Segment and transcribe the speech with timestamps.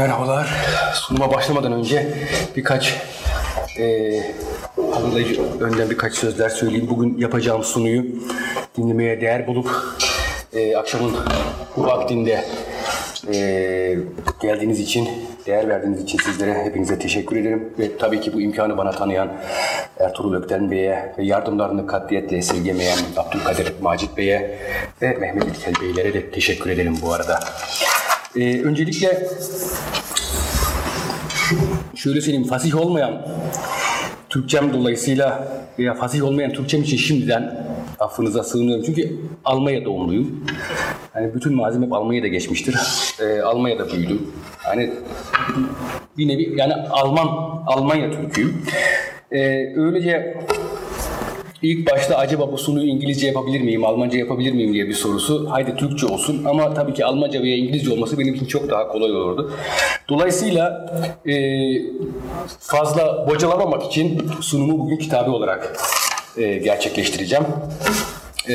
[0.00, 0.50] Merhabalar.
[0.94, 2.14] Sunuma başlamadan önce
[2.56, 2.94] birkaç
[3.78, 4.16] e,
[4.94, 6.86] hazırlayıcı önden birkaç sözler söyleyeyim.
[6.90, 8.04] Bugün yapacağım sunuyu
[8.76, 9.70] dinlemeye değer bulup
[10.52, 11.16] e, akşamın
[11.76, 12.44] bu vaktinde
[13.34, 13.98] e,
[14.42, 15.08] geldiğiniz için,
[15.46, 17.72] değer verdiğiniz için sizlere hepinize teşekkür ederim.
[17.78, 19.32] Ve tabii ki bu imkanı bana tanıyan
[19.98, 24.58] Ertuğrul Ökten Bey'e ve yardımlarını katliyetle esirgemeyen Abdülkadir Macit Bey'e
[25.02, 27.40] ve Mehmet İlkel Beylere de teşekkür ederim bu arada.
[28.36, 29.28] E, öncelikle
[31.94, 33.26] şöyle söyleyeyim fasih olmayan
[34.28, 35.48] Türkçem dolayısıyla
[35.78, 37.66] veya fasih olmayan Türkçem için şimdiden
[37.98, 38.84] affınıza sığınıyorum.
[38.86, 40.44] Çünkü Almanya doğumluyum.
[41.14, 42.76] Yani bütün malzeme hep Almanya'da geçmiştir.
[43.20, 44.32] Ee, Almanya'da büyüdüm.
[44.66, 44.92] Yani
[46.18, 47.28] bir nevi yani Alman,
[47.66, 48.62] Almanya Türk'üyüm.
[49.32, 49.38] Ee,
[49.76, 50.38] öylece
[51.62, 55.50] İlk başta acaba bu sunuyu İngilizce yapabilir miyim, Almanca yapabilir miyim diye bir sorusu.
[55.50, 59.12] Haydi Türkçe olsun ama tabii ki Almanca veya İngilizce olması benim için çok daha kolay
[59.12, 59.52] olurdu.
[60.08, 60.94] Dolayısıyla
[61.26, 61.34] e,
[62.60, 65.76] fazla bocalamamak için sunumu bugün kitabı olarak
[66.36, 67.44] e, gerçekleştireceğim.
[68.48, 68.54] E,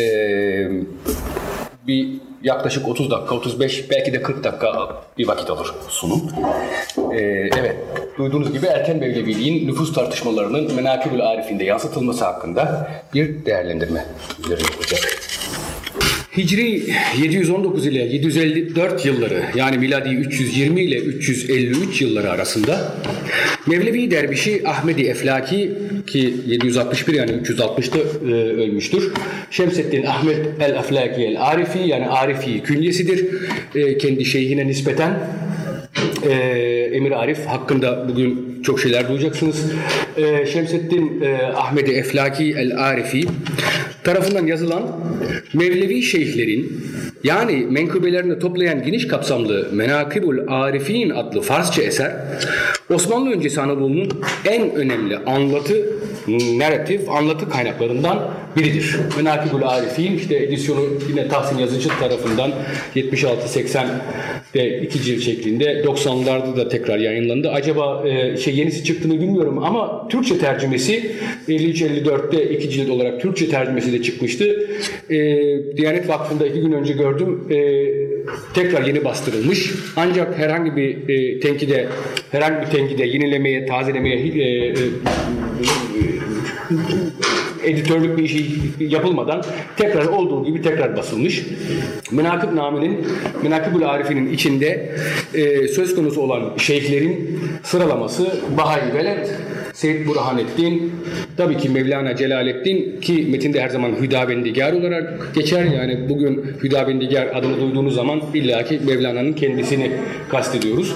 [1.88, 2.08] bir
[2.44, 6.22] yaklaşık 30 dakika, 35 belki de 40 dakika bir vakit alır sunum.
[7.14, 7.18] Ee,
[7.58, 7.76] evet,
[8.18, 14.06] duyduğunuz gibi erken Mevleviliğin nüfus tartışmalarının Menakibül Arif'inde yansıtılması hakkında bir değerlendirme
[14.50, 15.00] yapacak.
[16.38, 16.84] Hicri
[17.22, 22.94] 719 ile 754 yılları yani miladi 320 ile 353 yılları arasında
[23.68, 25.72] Mevlevi dervişi Ahmedi Eflaki
[26.08, 29.12] ki 761 yani 360'ta e, ölmüştür.
[29.52, 33.26] Şemseddin Ahmet el Eflaki el Arifi yani Arifi künyesidir.
[33.76, 35.20] E, kendi şeyhine nispeten
[36.24, 36.32] e,
[36.94, 39.66] Emir Arif hakkında bugün çok şeyler duyacaksınız.
[40.18, 43.26] E, Şemseddin e, Ahmedi Eflaki el-Arifi
[44.04, 44.84] tarafından yazılan
[45.54, 46.85] Mevlevi şeyhlerin
[47.26, 52.12] yani menkıbelerini toplayan geniş kapsamlı Menakibul Arifin adlı Farsça eser
[52.94, 54.10] Osmanlı öncesi Anadolu'nun
[54.46, 55.74] en önemli anlatı
[56.28, 58.96] narratif anlatı kaynaklarından biridir.
[59.18, 62.52] Menakibul Arifin işte edisyonu yine Tahsin Yazıcı tarafından
[62.96, 67.52] 76-80'de iki cilt şeklinde 90'larda da tekrar yayınlandı.
[67.52, 71.16] Acaba e, şey yenisi çıktığını bilmiyorum ama Türkçe tercümesi
[71.48, 74.70] 53-54'te iki cilt olarak Türkçe tercümesi de çıkmıştı.
[75.10, 75.18] E,
[75.78, 77.15] Diyanet Vakfı'nda iki gün önce gördüm.
[77.24, 77.92] E,
[78.54, 79.72] tekrar yeni bastırılmış.
[79.96, 81.88] Ancak herhangi bir e, tenkide
[82.32, 84.74] herhangi bir tenkide yenilemeye, tazelemeye e, e,
[87.64, 88.46] editörlük bir işi
[88.80, 89.44] yapılmadan
[89.78, 91.46] tekrar olduğu gibi tekrar basılmış.
[92.12, 93.08] Menakıb Nami'nin,
[93.44, 94.96] Menakibül Arif'inin içinde
[95.34, 99.28] e, söz konusu olan şeyhlerin sıralaması Bahai Veled,
[99.76, 100.94] Seyyid Burhanettin,
[101.38, 105.66] tabii ki Mevlana Celaleddin ki metinde her zaman Hüdavendigar olarak geçer.
[105.66, 109.92] Yani bugün Hüdavendigar adını duyduğunuz zaman illaki Mevlana'nın kendisini
[110.30, 110.96] kastediyoruz.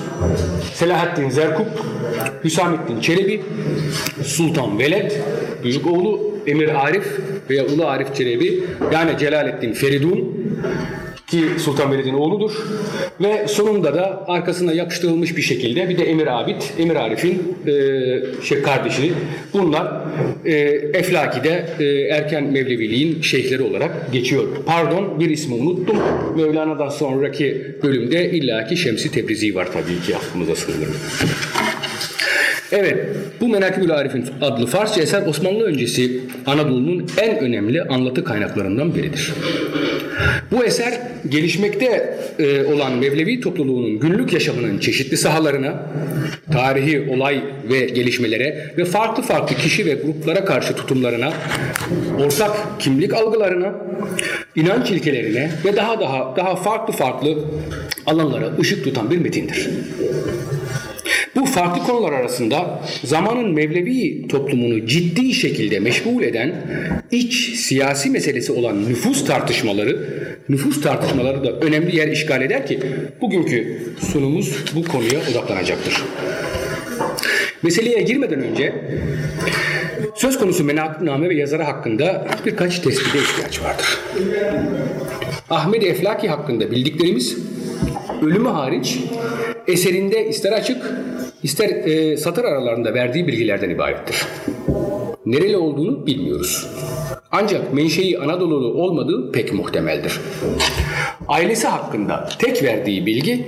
[0.74, 1.68] Selahaddin Zerkup,
[2.44, 3.42] Hüsamettin Çelebi,
[4.24, 5.12] Sultan Veled,
[5.64, 7.20] büyük oğlu Emir Arif
[7.50, 8.64] veya Ulu Arif Çelebi
[8.94, 10.36] yani Celaleddin Feridun
[11.30, 12.52] ki Sultan Veled'in oğludur.
[13.22, 17.74] Ve sonunda da arkasına yapıştırılmış bir şekilde bir de Emir Abid, Emir Arif'in e,
[18.44, 19.14] şey kardeşi.
[19.54, 20.02] Bunlar
[20.46, 20.54] e,
[20.94, 24.48] Eflaki'de e, erken Mevleviliğin şeyhleri olarak geçiyor.
[24.66, 25.98] Pardon bir ismi unuttum.
[26.38, 30.96] Mevlana'dan sonraki bölümde illaki Şemsi Tebrizi var tabii ki aklımıza sığınırım.
[32.72, 33.06] Evet,
[33.42, 39.34] bu Menakibül Arif'in adlı Farsça eser Osmanlı öncesi Anadolu'nun en önemli anlatı kaynaklarından biridir.
[40.52, 45.84] Bu eser gelişmekte e, olan Mevlevi topluluğunun günlük yaşamının çeşitli sahalarına,
[46.52, 51.34] tarihi olay ve gelişmelere ve farklı farklı kişi ve gruplara karşı tutumlarına,
[52.26, 53.76] ortak kimlik algılarına,
[54.56, 57.36] inanç ilkelerine ve daha daha daha farklı farklı
[58.06, 59.70] alanlara ışık tutan bir metindir.
[61.36, 66.56] Bu farklı konular arasında zamanın Mevlevi toplumunu ciddi şekilde meşgul eden
[67.12, 70.00] iç siyasi meselesi olan nüfus tartışmaları,
[70.50, 72.80] nüfus tartışmaları da önemli yer işgal eder ki
[73.22, 76.04] bugünkü sunumuz bu konuya odaklanacaktır.
[77.64, 78.74] Meseleye girmeden önce
[80.16, 84.00] söz konusu menakibname ve yazarı hakkında birkaç tespite ihtiyaç vardır.
[85.50, 87.38] Ahmet Eflaki hakkında bildiklerimiz
[88.22, 88.98] ölümü hariç
[89.68, 90.92] eserinde ister açık
[91.44, 94.26] ister e, satır aralarında verdiği bilgilerden ibarettir.
[95.26, 96.68] Nereli olduğunu bilmiyoruz.
[97.32, 100.20] Ancak menşei Anadolu'lu olmadığı pek muhtemeldir.
[101.28, 103.46] Ailesi hakkında tek verdiği bilgi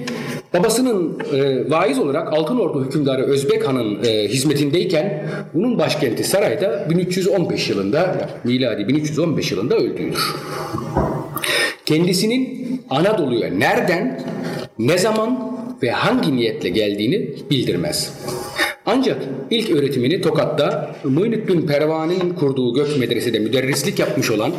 [0.54, 8.30] babasının e, vaiz olarak Altınordu hükümdarı Özbek Han'ın e, hizmetindeyken bunun başkenti Saray'da 1315 yılında
[8.44, 10.36] miladi 1315 yılında öldüğüdür.
[11.86, 14.22] Kendisinin Anadolu'ya nereden,
[14.80, 15.51] ne zaman
[15.84, 18.14] ve hangi niyetle geldiğini bildirmez.
[18.86, 24.52] Ancak ilk öğretimini Tokat'ta Muhyiddin Pervani'nin kurduğu Gök Medrese'de müderrislik yapmış olan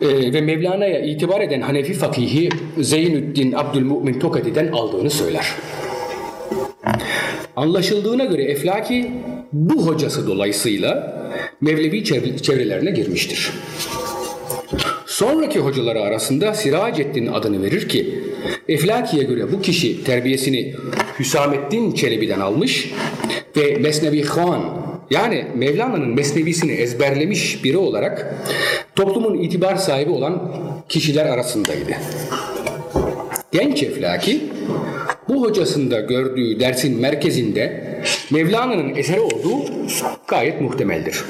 [0.00, 2.48] e, ve Mevlana'ya itibar eden Hanefi fakihi
[2.78, 5.46] Zeynüddin Abdülmumin Tokati'den aldığını söyler.
[7.56, 9.10] Anlaşıldığına göre Eflaki
[9.52, 11.16] bu hocası dolayısıyla
[11.60, 12.04] Mevlevi
[12.42, 13.52] çevrelerine girmiştir.
[15.06, 18.25] Sonraki hocaları arasında Siracettin adını verir ki
[18.68, 20.74] Eflaki'ye göre bu kişi terbiyesini
[21.18, 22.92] Hüsamettin Çelebi'den almış
[23.56, 28.34] ve Mesnevi Khan yani Mevlana'nın mesnevisini ezberlemiş biri olarak
[28.96, 30.52] toplumun itibar sahibi olan
[30.88, 31.92] kişiler arasındaydı.
[33.52, 34.40] Genç Eflaki
[35.28, 37.86] bu hocasında gördüğü dersin merkezinde
[38.30, 39.64] Mevlana'nın eseri olduğu
[40.28, 41.24] gayet muhtemeldir.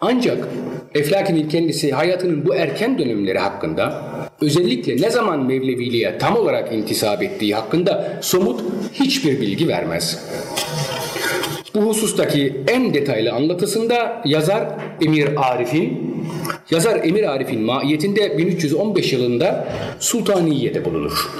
[0.00, 0.48] Ancak
[0.94, 4.11] Eflaki'nin kendisi hayatının bu erken dönemleri hakkında
[4.42, 8.60] özellikle ne zaman Mevleviliğe tam olarak intisap ettiği hakkında somut
[8.92, 10.18] hiçbir bilgi vermez.
[11.74, 14.68] Bu husustaki en detaylı anlatısında yazar
[15.00, 16.14] Emir Arif'in
[16.70, 19.68] yazar Emir Arif'in maiyetinde 1315 yılında
[20.00, 21.30] Sultaniye'de bulunur.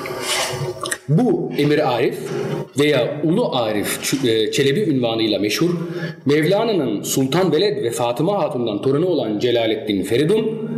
[1.08, 2.18] Bu Emir Arif
[2.78, 5.70] veya Ulu Arif e, Çelebi ünvanıyla meşhur
[6.26, 10.71] Mevlana'nın Sultan Veled ve Fatıma Hatun'dan torunu olan Celaleddin Feridun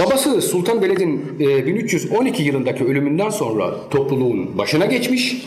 [0.00, 5.42] babası Sultan Veled'in 1312 e, yılındaki ölümünden sonra topluluğun başına geçmiş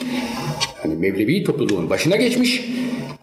[0.84, 2.70] yani Mevlevi topluluğun başına geçmiş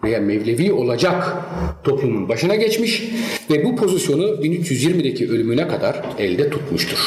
[0.04, 1.36] veya Mevlevi olacak
[1.84, 3.02] toplumun başına geçmiş
[3.50, 6.98] ve bu pozisyonu 1320'deki ölümüne kadar elde tutmuştur.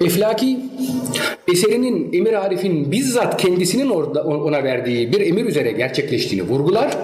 [0.00, 0.58] Eflaki
[1.52, 6.96] eserinin Emir Arif'in bizzat kendisinin orada ona verdiği bir emir üzere gerçekleştiğini vurgular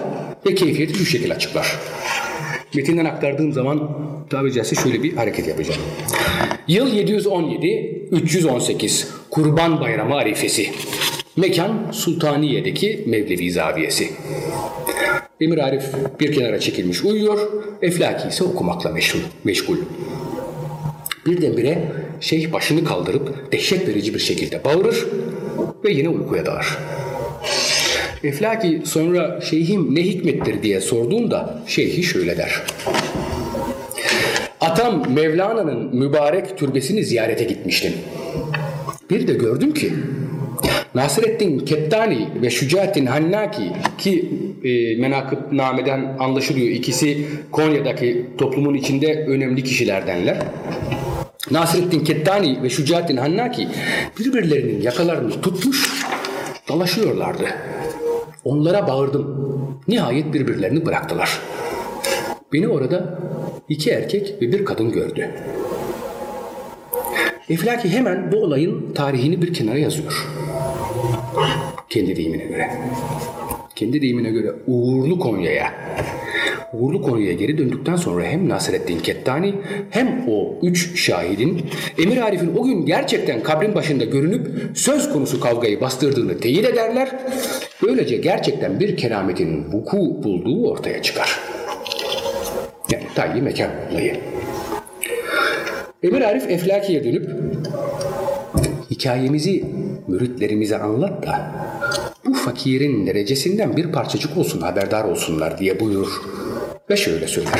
[0.45, 1.77] ve keyfiyeti şu şekilde açıklar.
[2.77, 3.89] Metinden aktardığım zaman
[4.29, 5.81] tabi caizse şöyle bir hareket yapacağım.
[6.67, 10.69] Yıl 717 318 Kurban Bayramı arifesi.
[11.37, 14.09] Mekan Sultaniye'deki Mevlevi Zaviyesi.
[15.41, 15.83] Emir Arif
[16.19, 17.39] bir kenara çekilmiş uyuyor,
[17.81, 19.19] Eflaki ise okumakla meşgul.
[19.43, 19.77] meşgul.
[21.25, 21.91] Birdenbire
[22.21, 25.05] şeyh başını kaldırıp dehşet verici bir şekilde bağırır
[25.83, 26.77] ve yine uykuya dalar.
[28.27, 32.61] Eflaki sonra şeyhim ne hikmettir diye sorduğunda şeyhi şöyle der.
[34.61, 37.93] Atam Mevlana'nın mübarek türbesini ziyarete gitmiştim.
[39.09, 39.93] Bir de gördüm ki
[40.95, 44.29] Nasreddin Kettani ve Şücaettin Hannaki ki
[44.63, 50.37] e, menakıb nameden anlaşılıyor ikisi Konya'daki toplumun içinde önemli kişilerdenler.
[51.51, 53.67] Nasreddin Kettani ve Şücaettin Hannaki
[54.19, 55.89] birbirlerinin yakalarını tutmuş
[56.67, 57.47] dolaşıyorlardı.
[58.47, 59.27] Onlara bağırdım.
[59.87, 61.41] Nihayet birbirlerini bıraktılar.
[62.53, 63.19] Beni orada
[63.69, 65.29] iki erkek ve bir kadın gördü.
[67.49, 70.27] Eflaki hemen bu olayın tarihini bir kenara yazıyor.
[71.89, 72.71] Kendi deyimine göre.
[73.75, 75.73] Kendi deyimine göre uğurlu Konya'ya
[76.73, 79.55] uğurlu konuya geri döndükten sonra hem Nasreddin Kettani
[79.89, 81.61] hem o üç şahidin
[81.97, 87.09] Emir Arif'in o gün gerçekten kabrin başında görünüp söz konusu kavgayı bastırdığını teyit ederler.
[87.83, 91.39] Böylece gerçekten bir kerametin vuku bulduğu ortaya çıkar.
[92.91, 94.17] Yani tayyi mekan olayı.
[96.03, 97.29] Emir Arif Eflaki'ye dönüp
[98.91, 99.63] hikayemizi
[100.07, 101.51] müritlerimize anlat da
[102.25, 106.07] bu fakirin derecesinden bir parçacık olsun haberdar olsunlar diye buyur
[106.89, 107.59] ve şöyle söyler.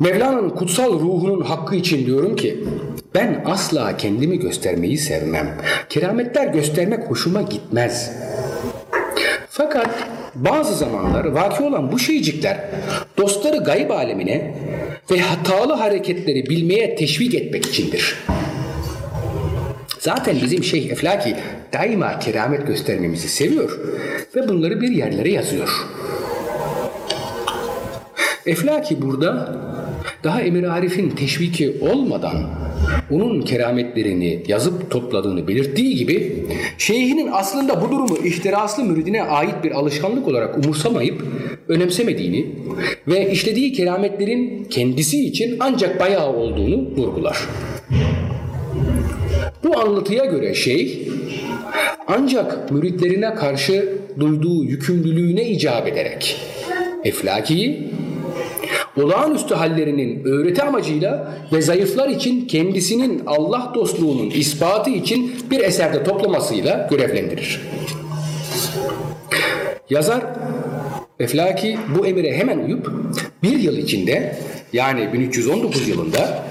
[0.00, 2.64] Mevlana'nın kutsal ruhunun hakkı için diyorum ki
[3.14, 5.58] ben asla kendimi göstermeyi sevmem.
[5.88, 8.12] Kerametler göstermek hoşuma gitmez.
[9.48, 9.88] Fakat
[10.34, 12.58] bazı zamanlar vaki olan bu şeycikler
[13.18, 14.54] dostları gayb alemine
[15.10, 18.16] ve hatalı hareketleri bilmeye teşvik etmek içindir.
[20.04, 21.36] Zaten bizim Şeyh Eflaki
[21.72, 23.80] daima keramet göstermemizi seviyor
[24.36, 25.68] ve bunları bir yerlere yazıyor.
[28.46, 29.56] Eflaki burada
[30.24, 32.34] daha Emir Arif'in teşviki olmadan
[33.10, 36.46] onun kerametlerini yazıp topladığını belirttiği gibi
[36.78, 41.24] şeyhinin aslında bu durumu ihtiraslı müridine ait bir alışkanlık olarak umursamayıp
[41.68, 42.54] önemsemediğini
[43.08, 47.38] ve işlediği kerametlerin kendisi için ancak bayağı olduğunu vurgular.
[49.64, 51.08] Bu anlatıya göre şey
[52.06, 56.40] ancak müritlerine karşı duyduğu yükümlülüğüne icap ederek
[57.04, 57.90] Eflaki'yi
[58.96, 66.88] olağanüstü hallerinin öğreti amacıyla ve zayıflar için kendisinin Allah dostluğunun ispatı için bir eserde toplamasıyla
[66.90, 67.60] görevlendirir.
[69.90, 70.22] Yazar
[71.20, 72.92] Eflaki bu emire hemen uyup
[73.42, 74.36] bir yıl içinde
[74.72, 76.44] yani 1319 yılında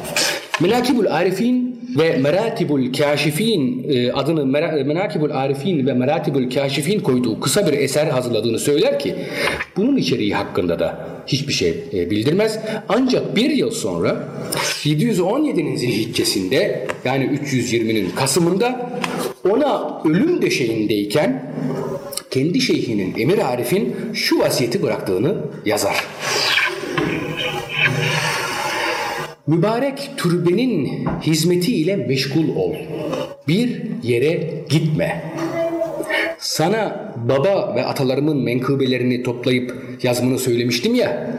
[0.61, 1.62] Menakibul Arifin
[1.97, 8.07] ve Meratibul Kaşifin e, adını Mera- Menakibul Arifin ve Meratibul Kaşifin koyduğu kısa bir eser
[8.07, 9.15] hazırladığını söyler ki
[9.77, 12.59] bunun içeriği hakkında da hiçbir şey e, bildirmez.
[12.89, 14.27] Ancak bir yıl sonra
[14.83, 18.89] 717'nin zilhiccesinde yani 320'nin Kasım'ında
[19.49, 21.53] ona ölüm döşeğindeyken
[22.31, 25.35] kendi şeyhinin Emir Arif'in şu vasiyeti bıraktığını
[25.65, 26.03] yazar.
[29.47, 32.73] Mübarek türbenin hizmeti ile meşgul ol.
[33.47, 35.23] Bir yere gitme.
[36.39, 41.37] Sana baba ve atalarımın menkıbelerini toplayıp yazmanı söylemiştim ya.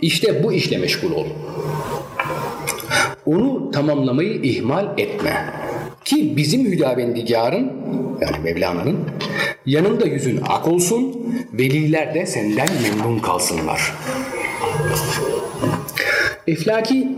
[0.00, 1.26] İşte bu işle meşgul ol.
[3.26, 5.54] Onu tamamlamayı ihmal etme.
[6.04, 7.72] Ki bizim hüdavendigarın
[8.20, 8.98] yani Mevlana'nın
[9.66, 11.16] yanında yüzün ak olsun,
[11.52, 13.94] veliler de senden memnun kalsınlar.
[16.46, 17.08] Eflaki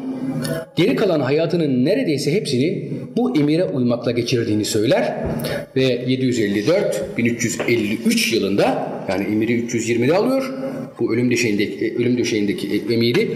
[0.76, 5.14] geri kalan hayatının neredeyse hepsini bu emire uymakla geçirdiğini söyler
[5.76, 10.52] ve 754-1353 yılında yani emiri 320'de alıyor.
[11.00, 13.30] Bu ölüm döşeğindeki, ölüm döşeğindeki emiri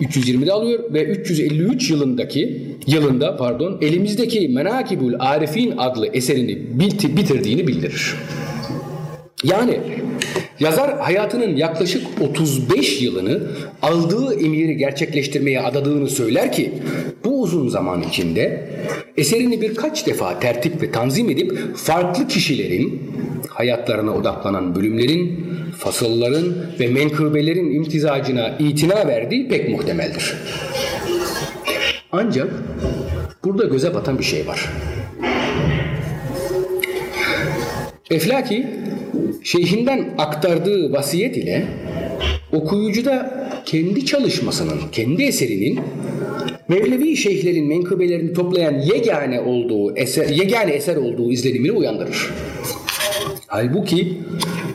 [0.00, 6.58] 320'de alıyor ve 353 yılındaki yılında pardon elimizdeki Menakibul Arifin adlı eserini
[7.16, 8.14] bitirdiğini bildirir.
[9.44, 9.78] Yani
[10.62, 13.40] yazar hayatının yaklaşık 35 yılını
[13.82, 16.72] aldığı emiri gerçekleştirmeye adadığını söyler ki
[17.24, 18.68] bu uzun zaman içinde
[19.16, 23.12] eserini birkaç defa tertip ve tanzim edip farklı kişilerin
[23.48, 25.46] hayatlarına odaklanan bölümlerin,
[25.78, 30.34] fasılların ve menkıbelerin imtizacına itina verdiği pek muhtemeldir.
[32.12, 32.48] Ancak
[33.44, 34.70] burada göze batan bir şey var.
[38.10, 38.66] Eflaki
[39.44, 41.64] şeyhinden aktardığı vasiyet ile
[42.52, 45.80] okuyucuda kendi çalışmasının, kendi eserinin
[46.68, 52.30] Mevlevi şeyhlerin menkıbelerini toplayan yegane olduğu eser, yegane eser olduğu izlenimini uyandırır.
[53.52, 54.18] Halbuki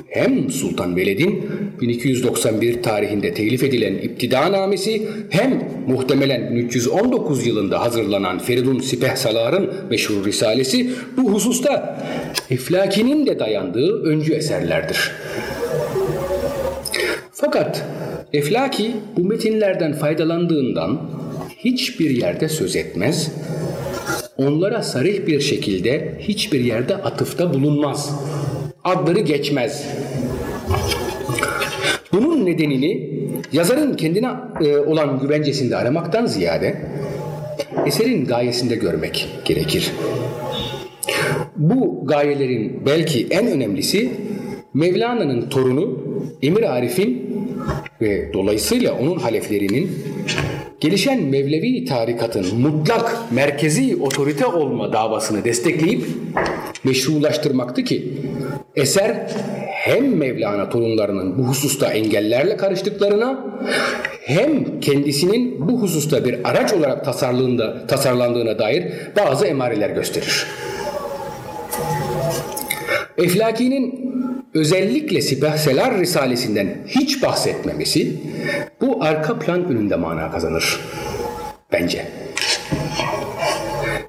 [0.07, 1.49] hem Sultan Veled'in
[1.81, 11.33] 1291 tarihinde telif edilen İptidanamesi hem muhtemelen 1319 yılında hazırlanan Feridun Sipehsalar'ın meşhur risalesi bu
[11.33, 12.03] hususta
[12.49, 15.11] Eflaki'nin de dayandığı öncü eserlerdir.
[17.31, 17.85] Fakat
[18.33, 21.01] Eflaki bu metinlerden faydalandığından
[21.57, 23.31] hiçbir yerde söz etmez,
[24.37, 28.11] onlara sarih bir şekilde hiçbir yerde atıfta bulunmaz.
[28.87, 29.87] Adları geçmez.
[32.13, 33.09] Bunun nedenini
[33.53, 34.27] yazarın kendine
[34.61, 36.81] e, olan güvencesinde aramaktan ziyade
[37.85, 39.91] eserin gayesinde görmek gerekir.
[41.55, 44.11] Bu gayelerin belki en önemlisi
[44.73, 46.03] Mevlana'nın torunu
[46.41, 47.37] Emir Arif'in
[48.01, 49.91] ve dolayısıyla onun haleflerinin
[50.79, 56.05] gelişen Mevlevi tarikatın mutlak merkezi otorite olma davasını destekleyip
[56.83, 58.13] meşrulaştırmaktı ki
[58.77, 59.27] eser
[59.71, 63.45] hem Mevlana torunlarının bu hususta engellerle karıştıklarına
[64.25, 70.47] hem kendisinin bu hususta bir araç olarak tasarlandığına, tasarlandığına dair bazı emareler gösterir.
[73.17, 74.13] Eflaki'nin
[74.53, 78.13] özellikle Sipahselar Risalesinden hiç bahsetmemesi
[78.81, 80.79] bu arka plan önünde mana kazanır.
[81.71, 82.26] Bence.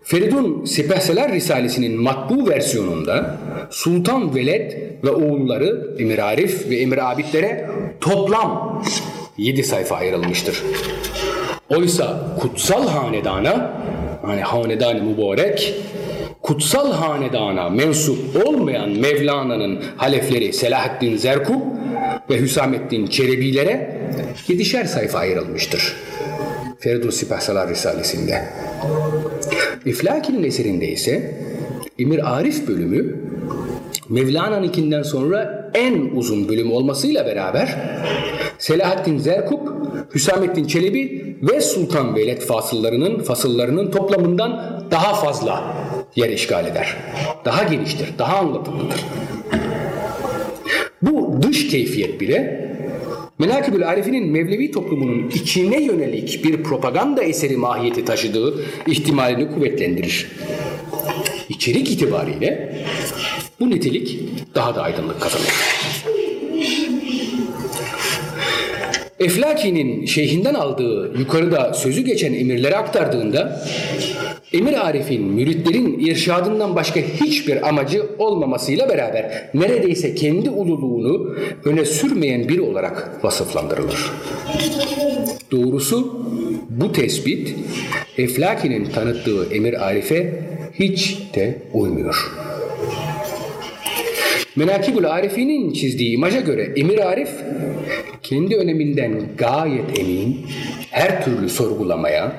[0.08, 3.36] Feridun Sipahselar Risalesi'nin matbu versiyonunda
[3.70, 4.72] Sultan Veled
[5.04, 8.82] ve oğulları Emir Arif ve Emir Abidlere toplam
[9.38, 10.62] 7 sayfa ayrılmıştır.
[11.68, 13.82] Oysa kutsal hanedana
[14.28, 15.74] yani hanedan mübarek
[16.42, 21.60] kutsal hanedana mensup olmayan Mevlana'nın halefleri Selahaddin Zerkub
[22.30, 24.00] ve Hüsamettin Çelebilere
[24.48, 26.07] yedişer sayfa ayrılmıştır.
[26.80, 28.44] Feridun Sipahsalar Risalesi'nde.
[29.86, 31.34] İflaki'nin eserinde ise
[31.98, 33.16] Emir Arif bölümü
[34.08, 37.78] Mevlana'nınkinden sonra en uzun bölüm olmasıyla beraber
[38.58, 39.68] Selahaddin Zerkub,
[40.14, 45.74] Hüsamettin Çelebi ve Sultan Veled fasıllarının fasıllarının toplamından daha fazla
[46.16, 46.96] yer işgal eder.
[47.44, 49.04] Daha geniştir, daha anlatımlıdır.
[51.02, 52.67] Bu dış keyfiyet bile
[53.38, 58.54] Menakibül Arif'in Mevlevi toplumunun içine yönelik bir propaganda eseri mahiyeti taşıdığı
[58.86, 60.28] ihtimalini kuvvetlendirir.
[61.48, 62.76] İçerik itibariyle
[63.60, 64.20] bu nitelik
[64.54, 65.52] daha da aydınlık kazanır.
[69.18, 73.66] Eflaki'nin şeyhinden aldığı yukarıda sözü geçen emirleri aktardığında
[74.52, 82.60] Emir Arif'in müritlerin irşadından başka hiçbir amacı olmamasıyla beraber neredeyse kendi ululuğunu öne sürmeyen biri
[82.60, 84.10] olarak vasıflandırılır.
[85.50, 86.26] Doğrusu
[86.70, 87.54] bu tespit
[88.18, 90.42] Eflaki'nin tanıttığı Emir Arif'e
[90.74, 92.32] hiç de uymuyor.
[94.56, 97.30] Menakibül Arifi'nin çizdiği imaja göre Emir Arif
[98.22, 100.40] kendi öneminden gayet emin,
[100.90, 102.32] her türlü sorgulamaya,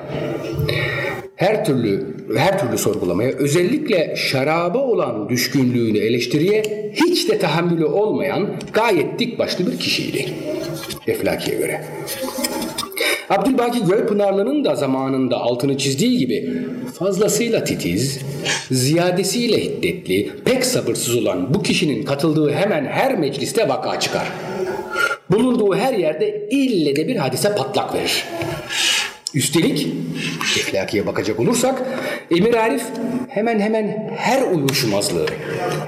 [1.40, 9.18] her türlü her türlü sorgulamaya, özellikle şaraba olan düşkünlüğünü eleştiriye hiç de tahammülü olmayan gayet
[9.18, 10.26] dik başlı bir kişiydi.
[11.06, 11.84] Eflaki'ye göre.
[13.30, 16.52] Abdülbaki Gölpınarlı'nın da zamanında altını çizdiği gibi
[16.98, 18.20] fazlasıyla titiz,
[18.70, 24.26] ziyadesiyle hiddetli, pek sabırsız olan bu kişinin katıldığı hemen her mecliste vaka çıkar.
[25.30, 28.24] Bulunduğu her yerde ille de bir hadise patlak verir.
[29.34, 29.88] Üstelik
[30.58, 31.82] Eflaki'ye bakacak olursak
[32.30, 32.82] Emir Arif
[33.28, 35.26] hemen hemen her uyuşmazlığı,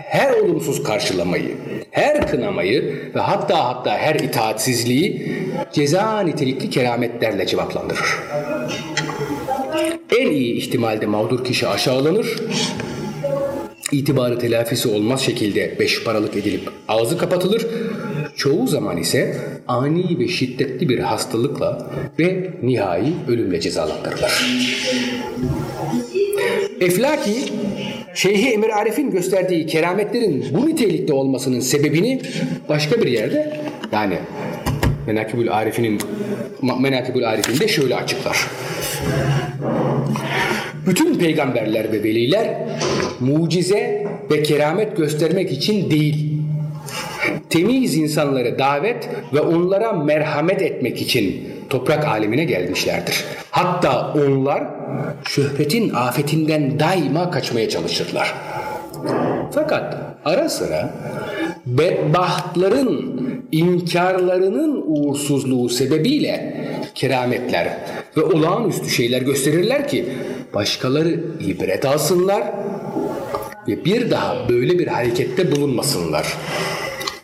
[0.03, 1.57] her olumsuz karşılamayı,
[1.91, 5.33] her kınamayı ve hatta hatta her itaatsizliği
[5.73, 8.19] ceza nitelikli kerametlerle cevaplandırır.
[10.19, 12.37] En iyi ihtimalde mağdur kişi aşağılanır,
[13.93, 17.67] itibarı telafisi olmaz şekilde beş paralık edilip ağzı kapatılır.
[18.37, 19.37] Çoğu zaman ise
[19.69, 24.63] ani ve şiddetli bir hastalıkla ve nihai ölümle cezalandırılır.
[26.81, 27.53] Eflaki,
[28.15, 32.21] Şeyhi Emir Arif'in gösterdiği kerametlerin bu nitelikte olmasının sebebini
[32.69, 33.61] başka bir yerde
[33.93, 34.19] yani
[35.07, 36.01] Menakibül Arif'inin
[36.81, 38.47] Menakibül Arif'inde şöyle açıklar.
[40.87, 42.69] Bütün peygamberler ve veliler
[43.21, 46.32] mucize ve keramet göstermek için değil,
[47.53, 53.25] temiz insanları davet ve onlara merhamet etmek için toprak alemine gelmişlerdir.
[53.51, 54.65] Hatta onlar
[55.25, 58.35] şöhretin afetinden daima kaçmaya çalışırlar.
[59.55, 60.95] Fakat ara sıra
[61.67, 66.55] bedbahtların inkarlarının uğursuzluğu sebebiyle
[66.95, 67.69] kerametler
[68.17, 70.07] ve olağanüstü şeyler gösterirler ki
[70.55, 72.43] başkaları ibret alsınlar
[73.69, 76.37] ve bir daha böyle bir harekette bulunmasınlar.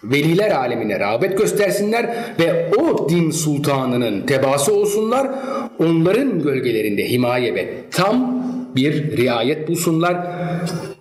[0.05, 5.31] Veliler alemine rağbet göstersinler ve o din sultanının tebası olsunlar.
[5.79, 8.45] Onların gölgelerinde himaye ve tam
[8.77, 10.17] bir riayet bulsunlar.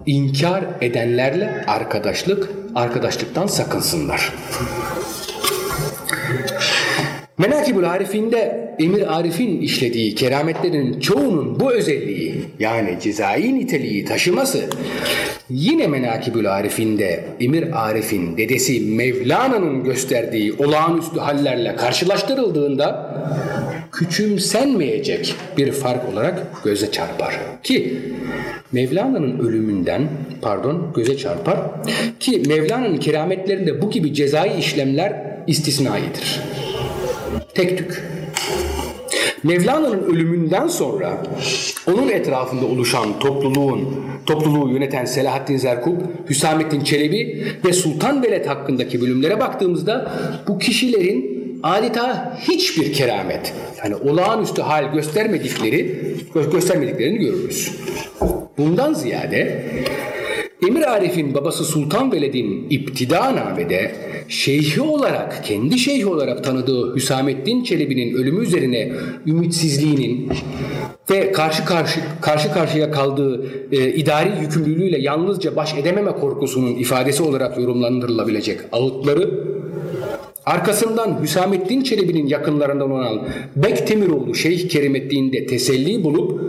[0.06, 4.34] İnkar edenlerle arkadaşlık, arkadaşlıktan sakınsınlar.
[7.38, 14.70] Menakibül Arif'inde Emir Arif'in işlediği kerametlerin çoğunun bu özelliği yani cezai niteliği taşıması
[15.50, 23.14] yine Menakibül Arif'inde Emir Arif'in dedesi Mevlana'nın gösterdiği olağanüstü hallerle karşılaştırıldığında
[23.92, 27.40] küçümsenmeyecek bir fark olarak göze çarpar.
[27.64, 28.00] Ki
[28.72, 30.10] Mevlana'nın ölümünden
[30.42, 31.60] pardon göze çarpar
[32.20, 35.14] ki Mevlana'nın kerametlerinde bu gibi cezai işlemler
[35.48, 36.42] istisnaidir
[37.58, 38.04] tek tük.
[39.44, 41.24] Mevlana'nın ölümünden sonra
[41.88, 49.40] onun etrafında oluşan topluluğun, topluluğu yöneten Selahaddin Zerkub, Hüsamettin Çelebi ve Sultan Veled hakkındaki bölümlere
[49.40, 50.12] baktığımızda
[50.48, 55.96] bu kişilerin adeta hiçbir keramet, yani olağanüstü hal göstermedikleri,
[56.52, 57.72] göstermediklerini görürüz.
[58.58, 59.66] Bundan ziyade
[60.68, 63.92] Emir Arif'in babası Sultan Veled'in iptidanamede
[64.28, 68.92] şeyhi olarak, kendi şeyhi olarak tanıdığı Hüsamettin Çelebi'nin ölümü üzerine
[69.26, 70.30] ümitsizliğinin
[71.10, 77.58] ve karşı karşı karşı karşıya kaldığı e, idari yükümlülüğüyle yalnızca baş edememe korkusunun ifadesi olarak
[77.58, 79.48] yorumlandırılabilecek ağıtları
[80.46, 86.42] Arkasından Hüsamettin Çelebi'nin yakınlarından olan Bektemiroğlu Şeyh Kerimettin'de de teselli bulup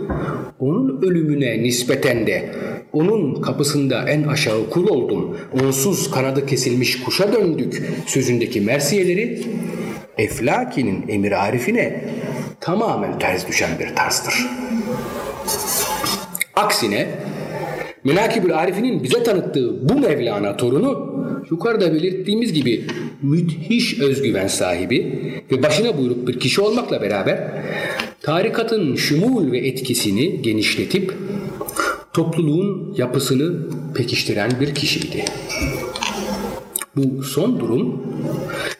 [0.59, 2.49] onun ölümüne nispeten de
[2.93, 9.43] onun kapısında en aşağı kul oldum, onsuz kanadı kesilmiş kuşa döndük sözündeki mersiyeleri
[10.17, 12.03] Eflaki'nin emir arifine
[12.59, 14.33] tamamen ters düşen bir tarzdır.
[16.55, 17.07] Aksine
[18.03, 21.09] Menakibül Arif'inin bize tanıttığı bu Mevlana torunu
[21.51, 22.85] yukarıda belirttiğimiz gibi
[23.21, 25.21] müthiş özgüven sahibi
[25.51, 27.51] ve başına buyruk bir kişi olmakla beraber
[28.21, 31.13] tarikatın şumul ve etkisini genişletip
[32.13, 35.25] topluluğun yapısını pekiştiren bir kişiydi.
[36.95, 38.03] Bu son durum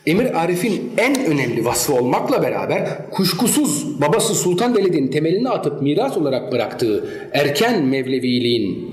[0.06, 6.52] Emir Arif'in en önemli vasfı olmakla beraber kuşkusuz babası Sultan Velid'in temelini atıp miras olarak
[6.52, 8.90] bıraktığı erken Mevleviliğin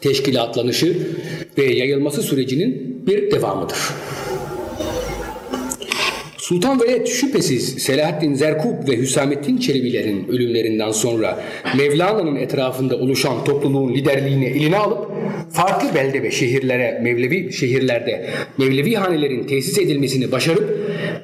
[0.00, 1.08] teşkilatlanışı
[1.58, 3.78] ve yayılması sürecinin bir devamıdır.
[6.44, 11.44] Sultan Veled şüphesiz Selahaddin Zerkub ve Hüsamettin Çelebilerin ölümlerinden sonra
[11.76, 15.10] Mevlana'nın etrafında oluşan topluluğun liderliğini eline alıp
[15.50, 18.26] farklı belde ve şehirlere Mevlevi şehirlerde
[18.58, 20.78] Mevlevi hanelerin tesis edilmesini başarıp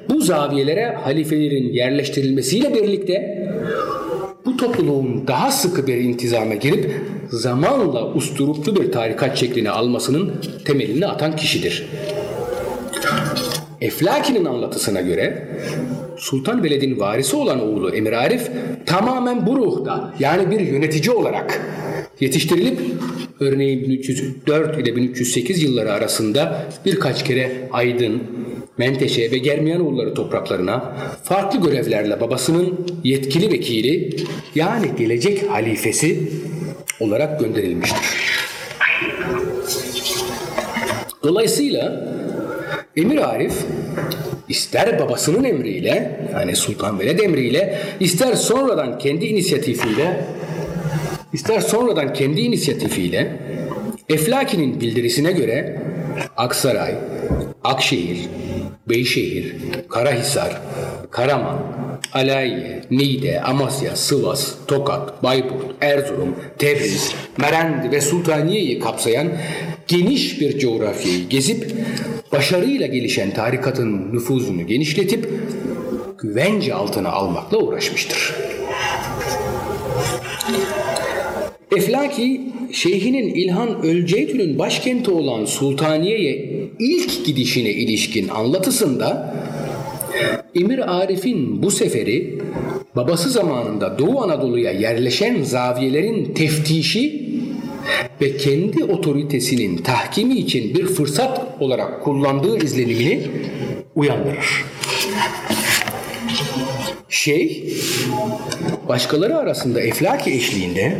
[0.09, 3.47] bu zaviyelere halifelerin yerleştirilmesiyle birlikte
[4.45, 6.91] bu topluluğun daha sıkı bir intizama girip
[7.29, 10.31] zamanla usturuplu bir tarikat şeklini almasının
[10.65, 11.87] temelini atan kişidir.
[13.81, 15.47] Eflaki'nin anlatısına göre
[16.17, 18.49] Sultan Veled'in varisi olan oğlu Emir Arif
[18.85, 21.61] tamamen bu ruhta yani bir yönetici olarak
[22.19, 22.79] yetiştirilip
[23.39, 28.23] örneğin 1304 ile 1308 yılları arasında birkaç kere Aydın,
[28.77, 34.15] Menteşe ve Germiyanoğulları topraklarına farklı görevlerle babasının yetkili vekili
[34.55, 36.31] yani gelecek halifesi
[36.99, 38.31] olarak gönderilmiştir.
[41.23, 42.11] Dolayısıyla
[42.95, 43.53] Emir Arif
[44.49, 50.25] ister babasının emriyle yani Sultan Veled emriyle ister sonradan kendi inisiyatifiyle
[51.33, 53.39] ister sonradan kendi inisiyatifiyle
[54.09, 55.81] Eflaki'nin bildirisine göre
[56.37, 56.95] Aksaray,
[57.63, 58.19] Akşehir,
[58.89, 59.55] Beyşehir,
[59.89, 60.61] Karahisar,
[61.11, 61.59] Karaman,
[62.13, 69.27] Alayi, Niğde, Amasya, Sivas, Tokat, Bayburt, Erzurum, Tebriz, Merendi ve Sultaniye'yi kapsayan
[69.87, 71.71] geniş bir coğrafyayı gezip
[72.31, 75.29] başarıyla gelişen tarikatın nüfuzunu genişletip
[76.17, 78.35] güvence altına almakla uğraşmıştır.
[81.77, 82.41] Eflaki,
[82.71, 89.35] şeyhinin İlhan Ölceytül'ün başkenti olan Sultaniye'ye ilk gidişine ilişkin anlatısında
[90.55, 92.39] Emir Arif'in bu seferi
[92.95, 97.31] babası zamanında Doğu Anadolu'ya yerleşen zaviyelerin teftişi
[98.21, 103.21] ve kendi otoritesinin tahkimi için bir fırsat olarak kullandığı izlenimini
[103.95, 104.65] uyandırır.
[107.09, 107.73] Şey,
[108.89, 110.97] başkaları arasında Eflaki eşliğinde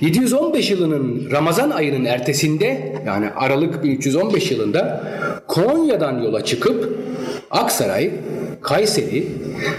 [0.00, 5.04] 715 yılının Ramazan ayının ertesinde yani Aralık 1315 yılında
[5.48, 6.98] Konya'dan yola çıkıp
[7.50, 8.10] Aksaray,
[8.62, 9.26] Kayseri,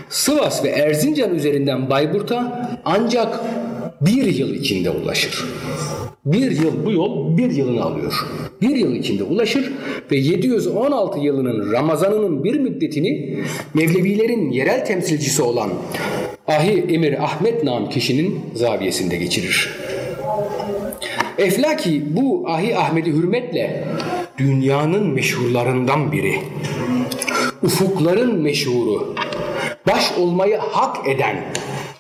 [0.10, 3.40] Sivas ve Erzincan üzerinden Bayburt'a ancak
[4.02, 5.46] bir yıl içinde ulaşır.
[6.26, 8.26] Bir yıl bu yol bir yılını alıyor.
[8.62, 9.72] Bir yıl içinde ulaşır
[10.12, 13.40] ve 716 yılının Ramazanının bir müddetini
[13.74, 15.70] Mevlevilerin yerel temsilcisi olan
[16.48, 19.76] Ahi Emir Ahmet nam kişinin zaviyesinde geçirir.
[21.38, 23.84] Eflaki bu Ahi Ahmet'i hürmetle
[24.38, 26.36] dünyanın meşhurlarından biri.
[27.64, 29.16] Ufukların meşhuru,
[29.88, 31.46] baş olmayı hak eden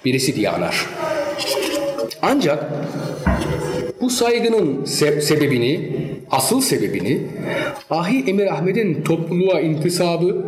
[0.05, 0.85] birisi diye anar.
[2.21, 2.65] Ancak
[4.01, 5.91] bu saygının se- sebebini,
[6.31, 7.21] asıl sebebini
[7.89, 10.45] Ahi Emir Ahmet'in topluluğa intisabı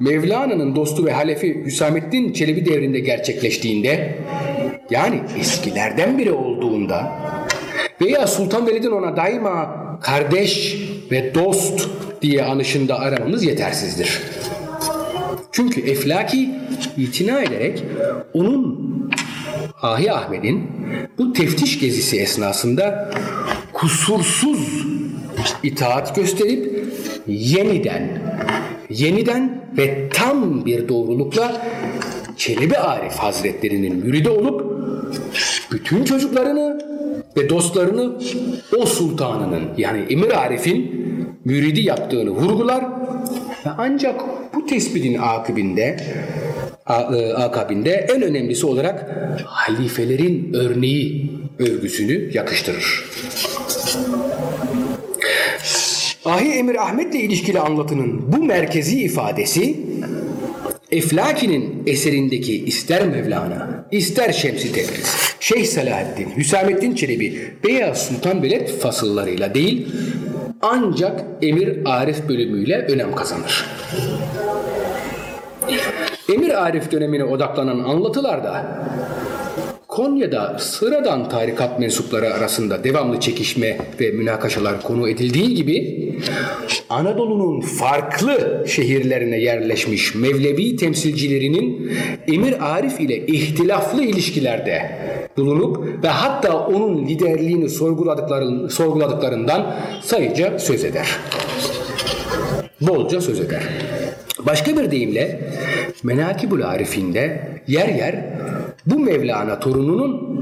[0.00, 4.16] Mevlana'nın dostu ve halefi Hüsamettin Çelebi devrinde gerçekleştiğinde
[4.90, 7.12] yani eskilerden biri olduğunda
[8.00, 10.76] veya Sultan Velid'in ona daima kardeş
[11.12, 11.88] ve dost
[12.22, 14.20] diye anışında aramamız yetersizdir.
[15.52, 16.50] Çünkü Eflaki
[16.96, 17.82] itina ederek
[18.34, 18.86] onun
[19.82, 20.70] Ahi Ahmet'in
[21.18, 23.10] bu teftiş gezisi esnasında
[23.72, 24.86] kusursuz
[25.62, 26.84] itaat gösterip
[27.26, 28.22] yeniden
[28.90, 31.66] yeniden ve tam bir doğrulukla
[32.36, 34.64] Çelebi Arif Hazretlerinin müridi olup
[35.72, 36.78] bütün çocuklarını
[37.36, 38.18] ve dostlarını
[38.78, 41.06] o sultanının yani Emir Arif'in
[41.44, 42.84] müridi yaptığını vurgular
[43.66, 44.20] ve ancak
[44.54, 45.96] bu tespitin akibinde
[47.36, 49.10] akabinde en önemlisi olarak
[49.44, 53.04] halifelerin örneği övgüsünü yakıştırır.
[56.24, 59.76] Ahi Emir Ahmet'le ilişkili anlatının bu merkezi ifadesi
[60.90, 69.54] Eflaki'nin eserindeki ister Mevlana, ister Şemsi Tebriz, Şeyh Selahaddin, Hüsamettin Çelebi veya Sultan Beled fasıllarıyla
[69.54, 69.86] değil,
[70.62, 73.64] ancak Emir Arif bölümüyle önem kazanır.
[76.28, 78.66] Emir Arif dönemine odaklanan anlatılarda
[79.88, 86.06] Konya'da sıradan tarikat mensupları arasında devamlı çekişme ve münakaşalar konu edildiği gibi
[86.88, 91.92] Anadolu'nun farklı şehirlerine yerleşmiş Mevlevi temsilcilerinin
[92.28, 94.98] Emir Arif ile ihtilaflı ilişkilerde
[95.36, 97.68] bulunup ve hatta onun liderliğini
[98.70, 101.08] sorguladıklarından sayıca söz eder.
[102.80, 103.62] Bolca söz eder.
[104.46, 105.40] Başka bir deyimle
[106.02, 108.24] Menakibul Arif'inde yer yer
[108.86, 110.36] bu Mevlana torununun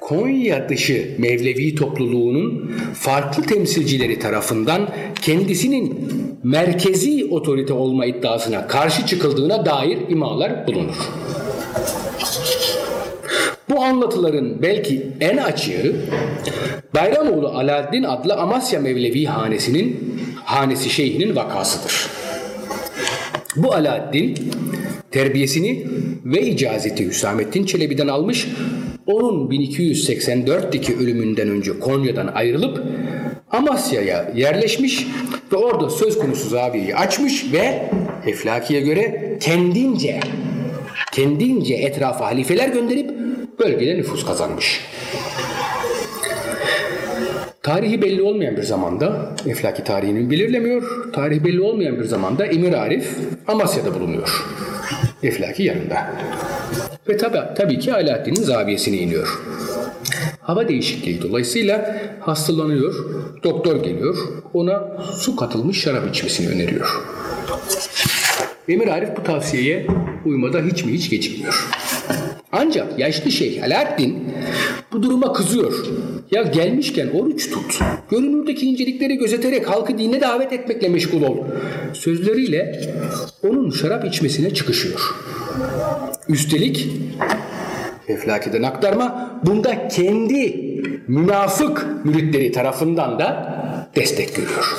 [0.00, 4.88] Konya dışı Mevlevi topluluğunun farklı temsilcileri tarafından
[5.22, 6.08] kendisinin
[6.42, 10.96] merkezi otorite olma iddiasına karşı çıkıldığına dair imalar bulunur.
[13.70, 15.96] Bu anlatıların belki en açığı
[16.94, 22.19] Bayramoğlu Alaaddin adlı Amasya Mevlevi hanesinin hanesi şeyhinin vakasıdır.
[23.56, 24.38] Bu Alaaddin
[25.10, 25.86] terbiyesini
[26.24, 28.46] ve icazeti Hüsamettin Çelebi'den almış.
[29.06, 32.82] Onun 1284'teki ölümünden önce Konya'dan ayrılıp
[33.50, 35.06] Amasya'ya yerleşmiş
[35.52, 37.90] ve orada söz konusu zaviyeyi açmış ve
[38.26, 40.20] Eflaki'ye göre kendince
[41.12, 43.10] kendince etrafa halifeler gönderip
[43.58, 44.80] bölgede nüfus kazanmış.
[47.62, 53.16] Tarihi belli olmayan bir zamanda, Eflaki tarihini belirlemiyor, tarihi belli olmayan bir zamanda Emir Arif
[53.48, 54.44] Amasya'da bulunuyor.
[55.22, 56.14] Eflaki yanında.
[57.08, 59.40] Ve tabi, tabii ki Alaaddin'in zaviyesine iniyor.
[60.40, 62.94] Hava değişikliği dolayısıyla hastalanıyor,
[63.42, 64.16] doktor geliyor,
[64.54, 67.02] ona su katılmış şarap içmesini öneriyor.
[68.68, 69.86] Emir Arif bu tavsiyeye
[70.24, 71.68] uymada hiç mi hiç gecikmiyor.
[72.52, 74.34] Ancak yaşlı şeyh Alaaddin
[74.92, 75.86] bu duruma kızıyor.
[76.30, 77.78] Ya gelmişken oruç tut.
[78.10, 81.36] Görünürdeki incelikleri gözeterek halkı dine davet etmekle meşgul ol.
[81.92, 82.80] Sözleriyle
[83.48, 85.14] onun şarap içmesine çıkışıyor.
[86.28, 86.88] Üstelik
[88.08, 90.70] Eflaki'den aktarma bunda kendi
[91.08, 93.56] münafık müritleri tarafından da
[93.96, 94.74] destek görüyor.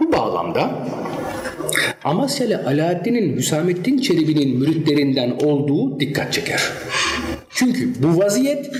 [0.00, 0.70] Bu bağlamda
[2.04, 6.72] Amasyalı Alaaddin'in Hüsamettin Çelebi'nin müritlerinden olduğu dikkat çeker.
[7.56, 8.70] Çünkü bu vaziyet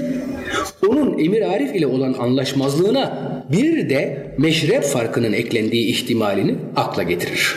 [0.89, 7.57] onun Emir Arif ile olan anlaşmazlığına bir de meşrep farkının eklendiği ihtimalini akla getirir.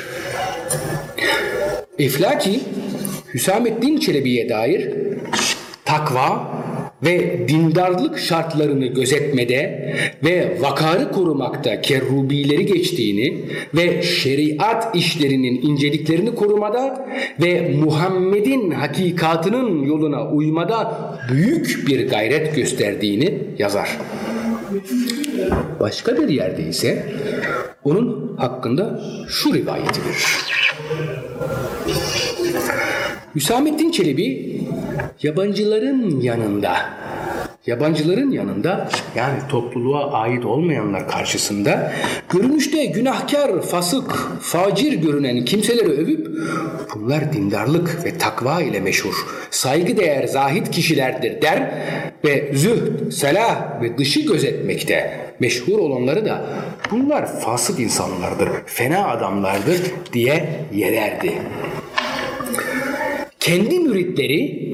[1.99, 2.59] Eflaki
[3.33, 4.89] Hüsamettin Çelebi'ye dair
[5.85, 6.58] takva
[7.03, 17.07] ve dindarlık şartlarını gözetmede ve vakarı korumakta kerrubileri geçtiğini ve şeriat işlerinin inceliklerini korumada
[17.41, 23.97] ve Muhammed'in hakikatının yoluna uymada büyük bir gayret gösterdiğini yazar.
[25.79, 27.05] Başka bir yerde ise
[27.83, 30.49] onun hakkında şu rivayeti verir.
[33.35, 34.61] Hüsamettin Çelebi
[35.23, 36.73] yabancıların yanında
[37.67, 41.91] yabancıların yanında yani topluluğa ait olmayanlar karşısında
[42.29, 44.11] görünüşte günahkar, fasık,
[44.41, 46.27] facir görünen kimseleri övüp
[46.95, 51.71] bunlar dindarlık ve takva ile meşhur, saygı değer zahit kişilerdir der
[52.25, 56.45] ve zühd, selah ve dışı gözetmekte meşhur olanları da
[56.91, 59.81] bunlar fasık insanlardır, fena adamlardır
[60.13, 61.33] diye yererdi
[63.49, 64.71] kendi müritleri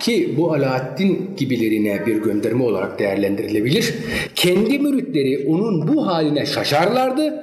[0.00, 3.94] ki bu Alaaddin gibilerine bir gönderme olarak değerlendirilebilir.
[4.34, 7.34] Kendi müritleri onun bu haline şaşarlardı.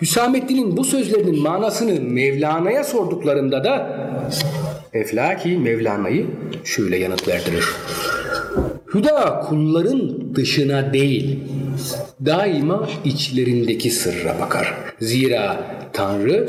[0.00, 3.98] Hüsamettin'in bu sözlerinin manasını Mevlana'ya sorduklarında da
[4.92, 6.26] Eflaki Mevlana'yı
[6.64, 7.64] şöyle yanıt verdirir.
[8.94, 11.38] Hüda kulların dışına değil,
[12.26, 14.74] daima içlerindeki sırra bakar.
[15.00, 16.46] Zira Tanrı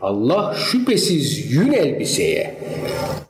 [0.00, 2.54] Allah şüphesiz yün elbiseye,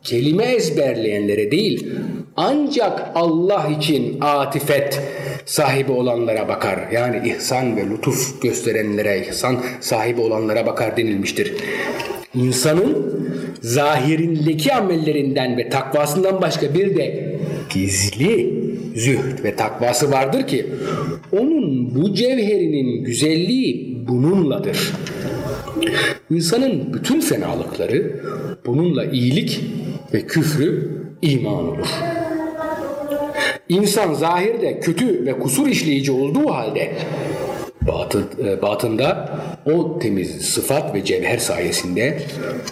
[0.02, 1.88] kelime ezberleyenlere değil,
[2.36, 5.00] ancak Allah için atifet
[5.46, 6.78] sahibi olanlara bakar.
[6.92, 11.54] Yani ihsan ve lütuf gösterenlere, ihsan sahibi olanlara bakar denilmiştir.
[12.34, 13.18] İnsanın
[13.62, 17.36] zahirindeki amellerinden ve takvasından başka bir de
[17.74, 18.54] gizli
[18.96, 20.66] zühd ve takvası vardır ki
[21.32, 24.92] onun bu cevherinin güzelliği bununladır.
[26.30, 28.20] İnsanın bütün fenalıkları
[28.66, 29.60] bununla iyilik
[30.14, 31.88] ve küfrü iman olur.
[33.68, 36.92] İnsan zahirde kötü ve kusur işleyici olduğu halde
[38.44, 42.22] e, batında o temiz sıfat ve cevher sayesinde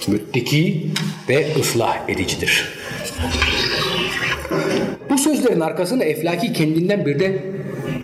[0.09, 0.91] mütteki
[1.29, 2.69] ve ıslah edicidir.
[5.11, 7.43] Bu sözlerin arkasına Eflaki kendinden bir de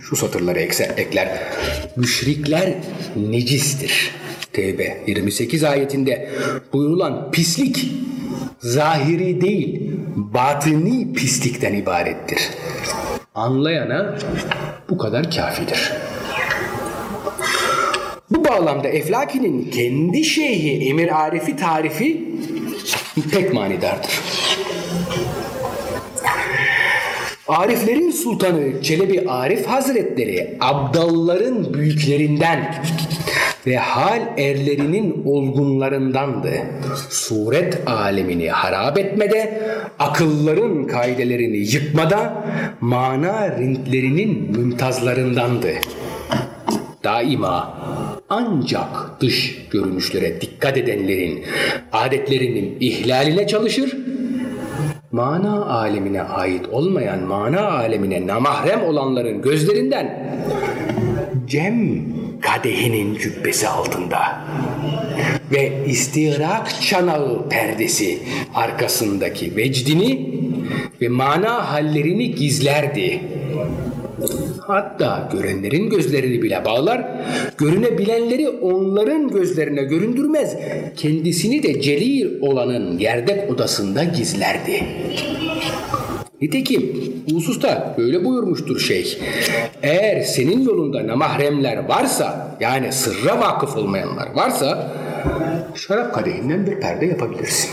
[0.01, 1.39] şu satırları ekler.
[1.95, 2.73] Müşrikler
[3.15, 4.11] necistir.
[4.53, 6.29] Tevbe 28 ayetinde
[6.73, 7.91] buyurulan pislik
[8.59, 12.39] zahiri değil batini pislikten ibarettir.
[13.35, 14.17] Anlayana
[14.89, 15.91] bu kadar kafidir.
[18.29, 22.23] Bu bağlamda Eflaki'nin kendi şeyhi Emir Arif'i tarifi
[23.31, 24.11] pek manidardır.
[27.47, 32.75] Ariflerin sultanı Çelebi Arif Hazretleri Abdalların büyüklerinden
[33.67, 36.51] ve hal erlerinin olgunlarındandı.
[37.09, 39.61] Suret alemini harap etmede,
[39.99, 42.45] akılların kaidelerini yıkmada,
[42.81, 45.71] mana rintlerinin mümtazlarındandı.
[47.03, 47.77] Daima
[48.29, 51.43] ancak dış görünüşlere dikkat edenlerin
[51.91, 53.97] adetlerinin ihlaline çalışır,
[55.11, 60.37] mana alemine ait olmayan mana alemine namahrem olanların gözlerinden
[61.47, 62.03] cem
[62.43, 64.19] kadehinin cübbesi altında
[65.51, 68.19] ve istirak çanağı perdesi
[68.55, 70.29] arkasındaki vecdini
[71.01, 73.21] ve mana hallerini gizlerdi.
[74.67, 77.05] Hatta görenlerin gözlerini bile bağlar,
[77.57, 80.55] görünebilenleri onların gözlerine göründürmez,
[80.97, 84.83] kendisini de celil olanın gerdek odasında gizlerdi.
[86.43, 89.17] Nitekim bu hususta böyle buyurmuştur şeyh.
[89.83, 94.91] Eğer senin yolunda namahremler varsa yani sırra vakıf olmayanlar varsa
[95.75, 97.71] şarap kadehinden bir perde yapabilirsin.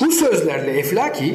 [0.00, 1.34] Bu sözlerle Eflaki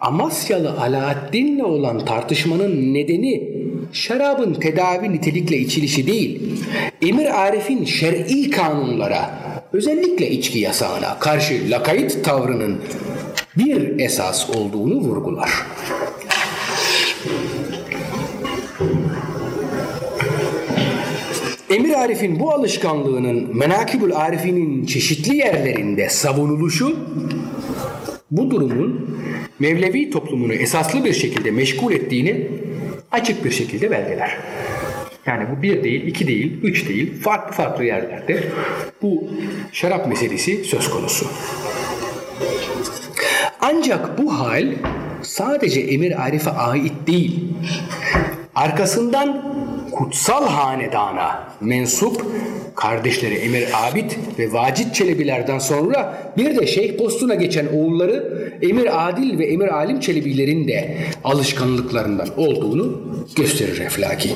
[0.00, 3.50] Amasyalı Alaaddin'le olan tartışmanın nedeni
[3.92, 6.40] şarabın tedavi nitelikle içilişi değil,
[7.02, 9.30] Emir Arif'in şer'i kanunlara,
[9.72, 12.80] özellikle içki yasağına karşı lakayt tavrının
[13.56, 15.50] bir esas olduğunu vurgular.
[21.70, 26.96] Emir Arif'in bu alışkanlığının Menakibül Arif'inin çeşitli yerlerinde savunuluşu
[28.30, 29.18] bu durumun
[29.58, 32.48] Mevlevi toplumunu esaslı bir şekilde meşgul ettiğini
[33.12, 34.36] açık bir şekilde belgeler.
[35.26, 38.44] Yani bu bir değil, iki değil, üç değil, farklı farklı yerlerde
[39.02, 39.28] bu
[39.72, 41.26] şarap meselesi söz konusu.
[43.62, 44.66] Ancak bu hal
[45.22, 47.44] sadece Emir Arif'e ait değil.
[48.54, 49.42] Arkasından
[49.92, 52.24] kutsal hanedana mensup
[52.76, 59.38] kardeşleri Emir Abid ve Vacit Çelebilerden sonra bir de şeyh postuna geçen oğulları Emir Adil
[59.38, 63.00] ve Emir Alim Çelebilerin de alışkanlıklarından olduğunu
[63.36, 64.30] gösterir Eflaki.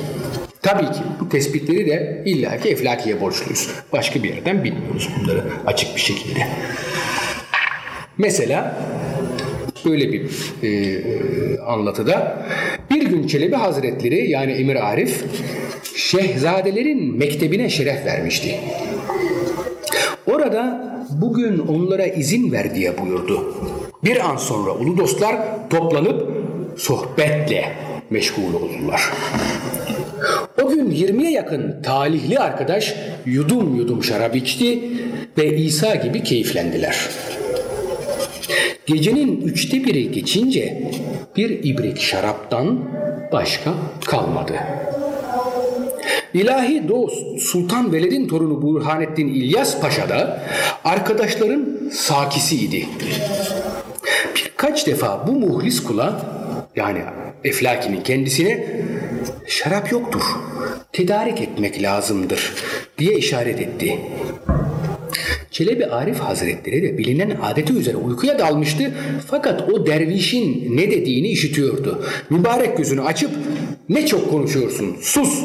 [0.61, 3.69] Tabii ki bu tespitleri de illaki Eflaki'ye borçluyuz.
[3.93, 6.47] Başka bir yerden bilmiyoruz bunları açık bir şekilde.
[8.17, 8.75] Mesela
[9.85, 10.29] böyle bir
[10.63, 12.45] e, anlatıda
[12.91, 15.23] bir gün Çelebi Hazretleri yani Emir Arif
[15.95, 18.59] şehzadelerin mektebine şeref vermişti.
[20.25, 20.85] Orada
[21.21, 23.55] bugün onlara izin ver diye buyurdu.
[24.03, 25.37] Bir an sonra ulu dostlar
[25.69, 26.31] toplanıp
[26.77, 27.71] sohbetle
[28.09, 29.11] meşgul oldular.
[30.63, 32.95] O gün 20'ye yakın talihli arkadaş
[33.25, 34.79] yudum yudum şarap içti
[35.37, 37.09] ve İsa gibi keyiflendiler.
[38.85, 40.91] Gecenin üçte biri geçince
[41.35, 42.79] bir ibrik şaraptan
[43.31, 43.73] başka
[44.05, 44.53] kalmadı.
[46.33, 50.41] İlahi dost Sultan Veled'in torunu Burhanettin İlyas Paşa da
[50.83, 52.87] arkadaşların sakisiydi.
[54.35, 56.21] Birkaç defa bu muhlis kula
[56.75, 57.01] yani
[57.43, 58.67] Eflaki'nin kendisine
[59.47, 60.21] şarap yoktur,
[60.93, 62.53] tedarik etmek lazımdır
[62.97, 63.99] diye işaret etti.
[65.51, 68.93] Çelebi Arif Hazretleri de bilinen adeti üzere uykuya dalmıştı
[69.27, 72.05] fakat o dervişin ne dediğini işitiyordu.
[72.29, 73.31] Mübarek gözünü açıp
[73.89, 75.43] ne çok konuşuyorsun sus.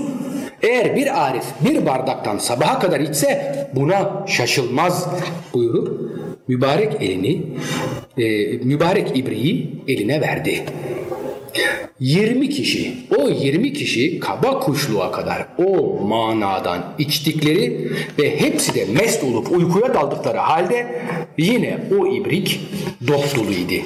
[0.62, 5.08] Eğer bir Arif bir bardaktan sabaha kadar içse buna şaşılmaz
[5.54, 6.00] buyurup
[6.48, 7.42] mübarek elini
[8.18, 10.64] e, mübarek ibriği eline verdi.
[12.00, 19.24] 20 kişi, o 20 kişi kaba kuşluğa kadar o manadan içtikleri ve hepsi de mest
[19.24, 21.02] olup uykuya daldıkları halde
[21.38, 22.60] yine o ibrik
[23.06, 23.84] dop doluydu.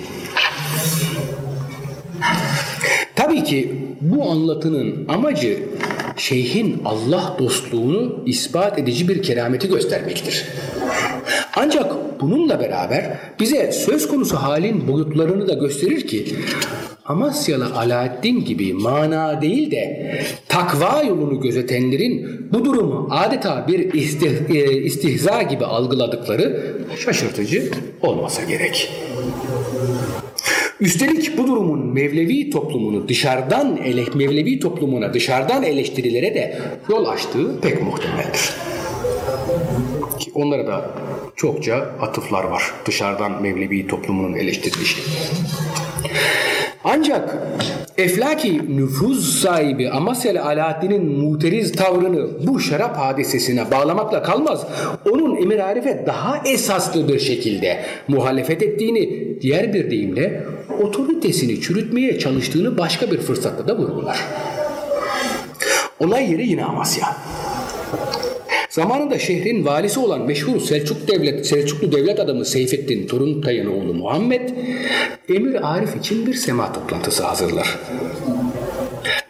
[3.16, 5.58] Tabii ki bu anlatının amacı
[6.16, 10.44] şeyhin Allah dostluğunu ispat edici bir kerameti göstermektir.
[11.56, 16.26] Ancak bununla beraber bize söz konusu halin boyutlarını da gösterir ki
[17.04, 20.14] Amasyalı Alaaddin gibi mana değil de
[20.48, 27.70] takva yolunu gözetenlerin bu durumu adeta bir istih, e, istihza gibi algıladıkları şaşırtıcı
[28.02, 28.92] olmasa gerek.
[30.80, 36.58] Üstelik bu durumun Mevlevi toplumunu dışarıdan ele, Mevlevi toplumuna dışarıdan eleştirilere de
[36.90, 38.50] yol açtığı pek muhtemeldir.
[40.18, 40.90] Ki onlara da
[41.36, 45.02] çokça atıflar var dışarıdan Mevlevi toplumunun eleştirilişi.
[46.84, 47.38] Ancak
[47.98, 54.66] Eflaki nüfuz sahibi Amasyalı Alaaddin'in muteriz tavrını bu şarap hadisesine bağlamakla kalmaz.
[55.10, 60.44] Onun Emir Arif'e daha esaslı bir şekilde muhalefet ettiğini diğer bir deyimle
[60.82, 64.18] otoritesini çürütmeye çalıştığını başka bir fırsatta da vurgular.
[66.00, 67.16] Olay yeri yine Amasya.
[68.74, 74.48] Zamanında şehrin valisi olan meşhur Selçuk devlet, Selçuklu devlet adamı Seyfettin Toruntay'ın oğlu Muhammed,
[75.28, 77.78] Emir Arif için bir sema toplantısı hazırlar.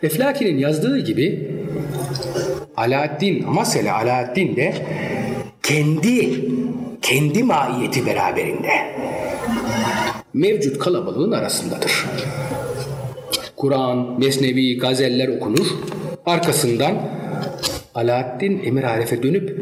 [0.02, 1.50] Eflaki'nin yazdığı gibi
[2.76, 4.74] Alaaddin, Amasyalı Alaaddin de
[5.62, 6.44] kendi
[7.02, 8.70] kendi maiyeti beraberinde
[10.34, 12.06] mevcut kalabalığın arasındadır.
[13.56, 15.66] Kur'an, Mesnevi, gazeller okunur
[16.26, 16.94] Arkasından
[17.94, 19.58] Alaaddin Emir Arif'e dönüp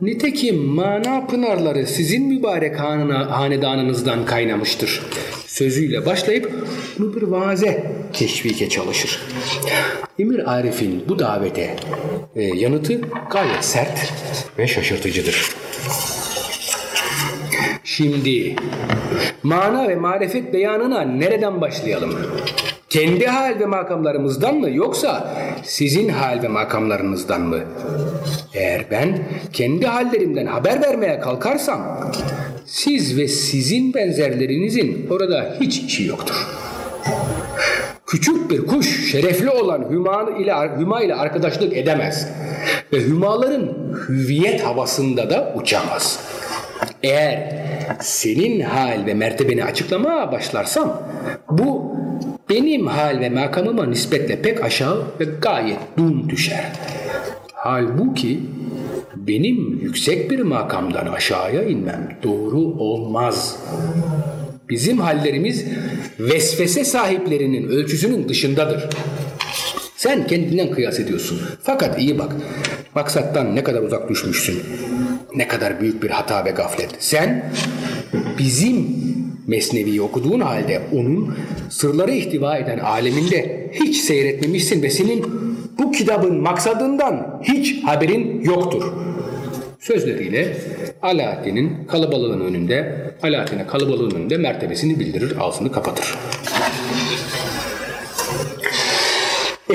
[0.00, 5.02] Nitekim mana pınarları sizin mübarek hanına, hanedanınızdan kaynamıştır.
[5.46, 6.52] Sözüyle başlayıp
[6.98, 9.20] bunu bir vaze teşvike çalışır.
[10.18, 11.76] Emir Arif'in bu davete
[12.36, 14.12] e, yanıtı gayet sert
[14.58, 15.48] ve şaşırtıcıdır.
[17.84, 18.56] Şimdi
[19.42, 22.16] mana ve marifet beyanına nereden başlayalım?
[22.96, 27.58] Kendi hal ve makamlarımızdan mı yoksa sizin hal ve makamlarınızdan mı?
[28.54, 29.18] Eğer ben
[29.52, 32.10] kendi hallerimden haber vermeye kalkarsam
[32.66, 36.46] siz ve sizin benzerlerinizin orada hiç işi yoktur.
[38.06, 42.28] Küçük bir kuş şerefli olan hüma ile, hüma ile arkadaşlık edemez
[42.92, 43.72] ve hümaların
[44.08, 46.20] hüviyet havasında da uçamaz.
[47.02, 47.66] Eğer
[48.00, 51.02] senin hal ve mertebeni açıklamaya başlarsam
[51.50, 51.96] bu
[52.50, 56.72] benim hal ve makamıma nispetle pek aşağı ve gayet dun düşer.
[57.52, 58.40] Halbuki
[59.16, 63.58] benim yüksek bir makamdan aşağıya inmem doğru olmaz.
[64.68, 65.64] Bizim hallerimiz
[66.18, 68.88] vesvese sahiplerinin ölçüsünün dışındadır.
[69.96, 71.40] Sen kendinden kıyas ediyorsun.
[71.62, 72.32] Fakat iyi bak.
[72.94, 74.62] Maksattan ne kadar uzak düşmüşsün.
[75.34, 76.90] Ne kadar büyük bir hata ve gaflet.
[76.98, 77.52] Sen
[78.38, 78.86] bizim
[79.46, 81.34] Mesnevi'yi okuduğun halde onun
[81.70, 85.26] sırları ihtiva eden aleminde hiç seyretmemişsin ve senin
[85.78, 88.92] bu kitabın maksadından hiç haberin yoktur.
[89.80, 90.56] Sözleriyle
[91.02, 96.14] Alaaddin'in kalabalığın önünde, Alaaddin'e kalabalığın önünde mertebesini bildirir, ağzını kapatır.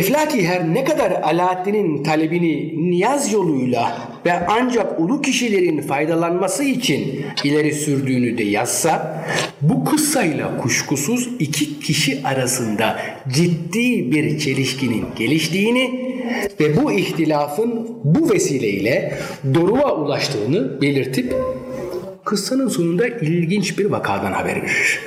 [0.01, 7.73] Eflaki her ne kadar Alaaddin'in talebini niyaz yoluyla ve ancak ulu kişilerin faydalanması için ileri
[7.73, 9.25] sürdüğünü de yazsa,
[9.61, 12.99] bu kıssayla kuşkusuz iki kişi arasında
[13.29, 16.15] ciddi bir çelişkinin geliştiğini
[16.59, 19.17] ve bu ihtilafın bu vesileyle
[19.53, 21.33] doruğa ulaştığını belirtip
[22.25, 24.99] kıssanın sonunda ilginç bir vakadan haber verir.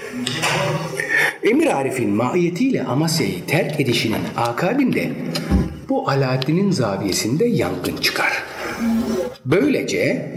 [1.44, 5.10] Emir Arif'in maiyetiyle Amasya'yı terk edişinin akabinde
[5.88, 8.42] bu Alaaddin'in zaviyesinde yangın çıkar.
[9.44, 10.32] Böylece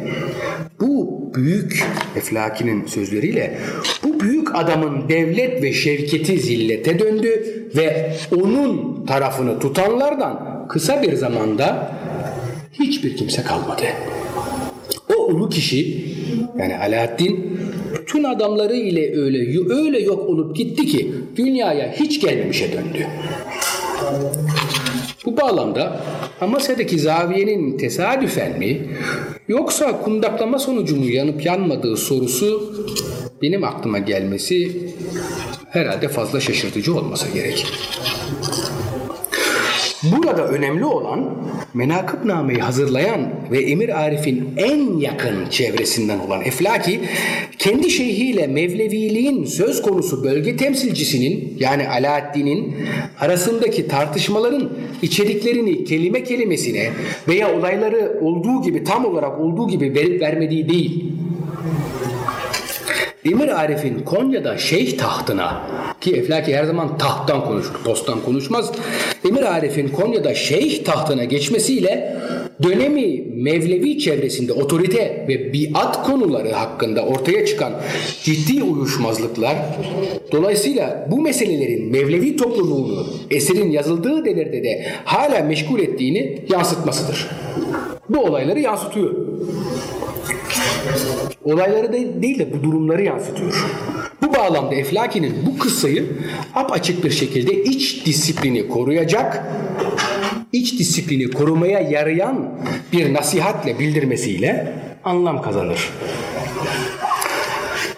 [0.81, 1.85] bu büyük
[2.15, 3.57] Eflaki'nin sözleriyle
[4.03, 7.43] bu büyük adamın devlet ve şevketi zillete döndü
[7.75, 11.91] ve onun tarafını tutanlardan kısa bir zamanda
[12.71, 13.83] hiçbir kimse kalmadı.
[15.17, 16.05] O ulu kişi
[16.59, 17.59] yani Alaaddin
[17.95, 23.07] bütün adamları ile öyle öyle yok olup gitti ki dünyaya hiç gelmemişe döndü.
[25.25, 25.99] Bu bağlamda
[26.41, 28.81] Amasya'daki zaviyenin tesadüfen mi
[29.47, 32.73] yoksa kundaklama sonucu mu yanıp yanmadığı sorusu
[33.41, 34.71] benim aklıma gelmesi
[35.69, 37.65] herhalde fazla şaşırtıcı olmasa gerek.
[40.03, 41.37] Burada önemli olan
[41.73, 46.99] menakıbnameyi hazırlayan ve Emir Arif'in en yakın çevresinden olan Eflaki,
[47.57, 52.75] kendi şeyhiyle Mevleviliğin söz konusu bölge temsilcisinin yani Alaaddin'in
[53.19, 54.69] arasındaki tartışmaların
[55.01, 56.89] içeriklerini kelime kelimesine
[57.27, 61.13] veya olayları olduğu gibi tam olarak olduğu gibi verip vermediği değil,
[63.31, 65.61] Emir Arif'in Konya'da şeyh tahtına
[66.01, 68.71] ki Eflaki her zaman tahttan konuşur, posttan konuşmaz.
[69.29, 72.17] Emir Arif'in Konya'da şeyh tahtına geçmesiyle
[72.63, 77.73] dönemi Mevlevi çevresinde otorite ve biat konuları hakkında ortaya çıkan
[78.23, 79.55] ciddi uyuşmazlıklar
[80.31, 87.27] dolayısıyla bu meselelerin Mevlevi topluluğunu eserin yazıldığı devirde de hala meşgul ettiğini yansıtmasıdır.
[88.09, 89.15] Bu olayları yansıtıyor.
[91.47, 93.65] Olayları da değil de bu durumları yansıtıyor.
[94.21, 96.05] Bu bağlamda Eflaki'nin bu kıssayı
[96.55, 99.43] açık bir şekilde iç disiplini koruyacak,
[100.51, 102.49] iç disiplini korumaya yarayan
[102.93, 104.73] bir nasihatle bildirmesiyle
[105.03, 105.89] anlam kazanır.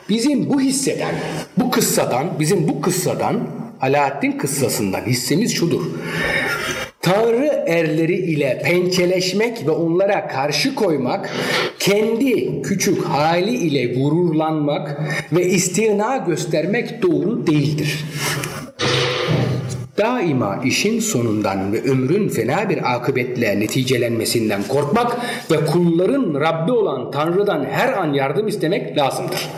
[0.09, 1.15] Bizim bu hisseden,
[1.57, 3.39] bu kıssadan, bizim bu kıssadan
[3.81, 5.81] Alaaddin kıssasından hissemiz şudur.
[7.01, 11.29] Tanrı erleri ile pençeleşmek ve onlara karşı koymak,
[11.79, 18.05] kendi küçük hali ile gururlanmak ve istina göstermek doğru değildir.
[19.97, 25.17] Daima işin sonundan ve ömrün fena bir akıbetle neticelenmesinden korkmak
[25.51, 29.49] ve kulların Rabbi olan Tanrı'dan her an yardım istemek lazımdır.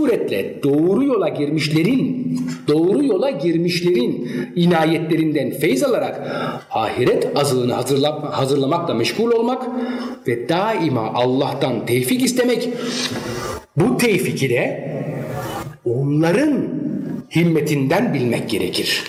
[0.00, 2.38] Suretle doğru yola girmişlerin,
[2.68, 6.20] doğru yola girmişlerin inayetlerinden feyz alarak
[6.70, 7.72] ahiret azığını
[8.30, 9.62] hazırlamakla meşgul olmak
[10.28, 12.68] ve daima Allah'tan tevfik istemek,
[13.76, 14.90] bu tevfiki de
[15.84, 16.68] onların
[17.36, 19.04] himmetinden bilmek gerekir.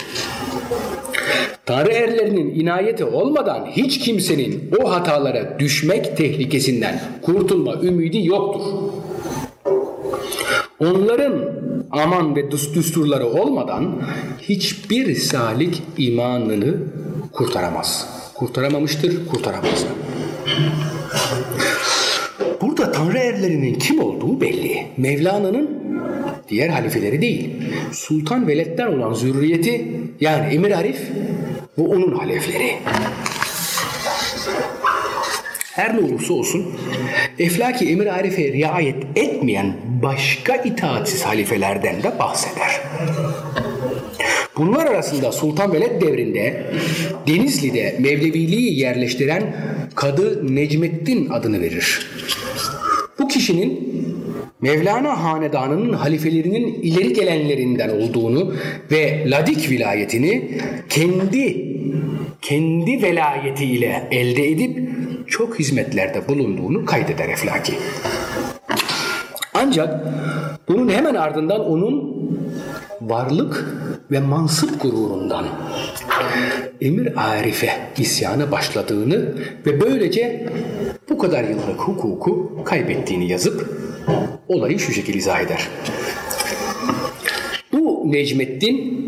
[1.65, 8.61] Tanrı erlerinin inayeti olmadan hiç kimsenin o hatalara düşmek tehlikesinden kurtulma ümidi yoktur.
[10.81, 11.33] Onların
[11.91, 14.01] aman ve düsturları olmadan
[14.41, 16.77] hiçbir salik imanını
[17.31, 18.07] kurtaramaz.
[18.33, 19.85] Kurtaramamıştır, kurtaramaz.
[22.61, 24.87] Burada Tanrı erlerinin kim olduğu belli.
[24.97, 25.69] Mevlana'nın
[26.49, 27.49] diğer halifeleri değil.
[27.91, 29.87] Sultan Veled'den olan zürriyeti
[30.21, 31.01] yani Emir Arif
[31.77, 32.71] ve onun halefleri.
[35.81, 36.65] Her ne olursa olsun
[37.39, 39.73] eflaki emir arife riayet etmeyen
[40.03, 42.81] başka itaatsiz halifelerden de bahseder.
[44.57, 46.73] Bunlar arasında Sultan Veled devrinde
[47.27, 49.55] Denizli'de Mevleviliği yerleştiren
[49.95, 52.07] Kadı Necmettin adını verir.
[53.19, 53.91] Bu kişinin
[54.61, 58.53] Mevlana Hanedanı'nın halifelerinin ileri gelenlerinden olduğunu
[58.91, 60.57] ve Ladik vilayetini
[60.89, 61.71] kendi
[62.41, 64.90] kendi velayeti ile elde edip
[65.31, 67.73] çok hizmetlerde bulunduğunu kaydeder Eflaki.
[69.53, 70.07] Ancak
[70.67, 72.21] bunun hemen ardından onun
[73.01, 73.65] varlık
[74.11, 75.45] ve mansıp gururundan
[76.81, 80.49] Emir Arif'e isyanı başladığını ve böylece
[81.09, 83.69] bu kadar yıllık hukuku kaybettiğini yazıp
[84.47, 85.67] olayı şu şekilde izah eder.
[87.73, 89.01] Bu Necmettin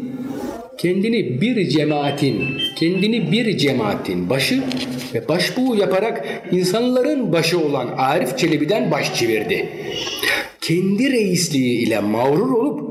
[0.84, 4.64] kendini bir cemaatin, kendini bir cemaatin başı
[5.14, 9.70] ve başbuğu yaparak insanların başı olan Arif Çelebi'den baş çevirdi.
[10.62, 12.82] Kendi reisliği ile mağrur olup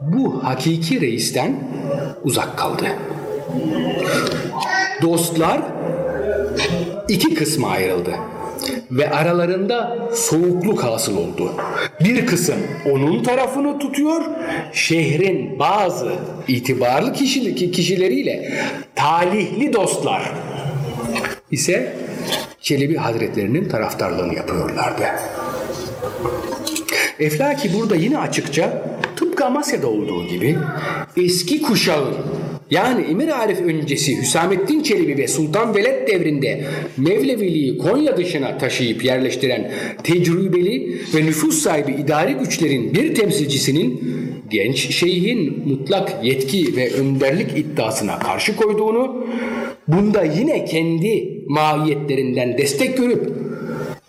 [0.00, 1.56] bu hakiki reisten
[2.24, 2.86] uzak kaldı.
[5.02, 5.60] Dostlar
[7.08, 8.14] iki kısma ayrıldı
[8.90, 11.52] ve aralarında soğukluk hasıl oldu.
[12.00, 12.56] Bir kısım
[12.92, 14.22] onun tarafını tutuyor,
[14.72, 16.12] şehrin bazı
[16.48, 18.52] itibarlı kişilik kişileriyle
[18.94, 20.32] talihli dostlar
[21.50, 21.96] ise
[22.60, 25.02] Çelebi Hazretlerinin taraftarlığını yapıyorlardı.
[27.18, 28.82] Eflaki burada yine açıkça
[29.16, 30.58] tıpkı Amasya'da olduğu gibi
[31.16, 32.14] eski kuşağın
[32.70, 36.64] yani Emir Arif öncesi Hüsamettin Çelebi ve Sultan Veled devrinde
[36.96, 39.70] Mevleviliği Konya dışına taşıyıp yerleştiren
[40.04, 44.00] tecrübeli ve nüfus sahibi idari güçlerin bir temsilcisinin
[44.50, 49.26] genç şeyhin mutlak yetki ve önderlik iddiasına karşı koyduğunu,
[49.88, 53.32] bunda yine kendi mahiyetlerinden destek görüp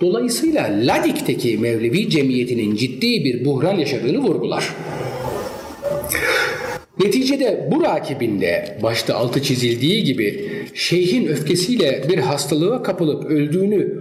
[0.01, 4.73] dolayısıyla Ladik'teki Mevlevi cemiyetinin ciddi bir buhran yaşadığını vurgular.
[6.99, 13.99] Neticede bu rakibinde başta altı çizildiği gibi şeyhin öfkesiyle bir hastalığa kapılıp öldüğünü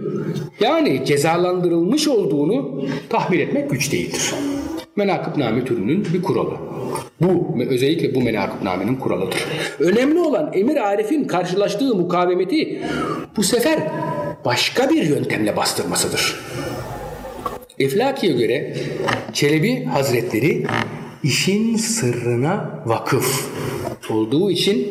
[0.59, 4.33] yani cezalandırılmış olduğunu tahmin etmek güç değildir.
[4.95, 6.53] Menakıbname türünün bir kuralı.
[7.21, 9.45] Bu özellikle bu menakıbnamenin kuralıdır.
[9.79, 12.81] Önemli olan Emir Arif'in karşılaştığı mukavemeti
[13.37, 13.79] bu sefer
[14.45, 16.39] başka bir yöntemle bastırmasıdır.
[17.79, 18.73] Eflaki'ye göre
[19.33, 20.63] Çelebi Hazretleri
[21.23, 23.49] işin sırrına vakıf
[24.09, 24.87] olduğu için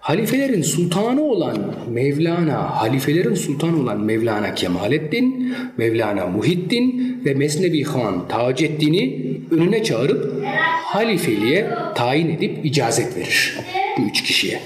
[0.00, 1.58] halifelerin sultanı olan
[1.90, 10.44] Mevlana, halifelerin sultanı olan Mevlana Kemalettin, Mevlana Muhittin ve Mesnevi Han Taceddin'i önüne çağırıp
[10.84, 13.58] halifeliğe tayin edip icazet verir
[13.98, 14.60] bu üç kişiye.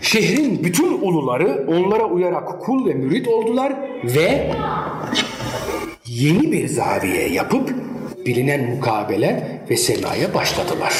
[0.00, 3.72] Şehrin bütün uluları onlara uyarak kul ve mürit oldular
[4.04, 4.50] ve
[6.06, 7.87] yeni bir zaviye yapıp
[8.26, 10.94] bilinen mukabele ve semaya başladılar.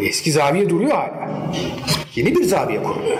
[0.00, 1.52] Eski zaviye duruyor hala.
[2.14, 3.18] Yeni bir zaviye kuruluyor.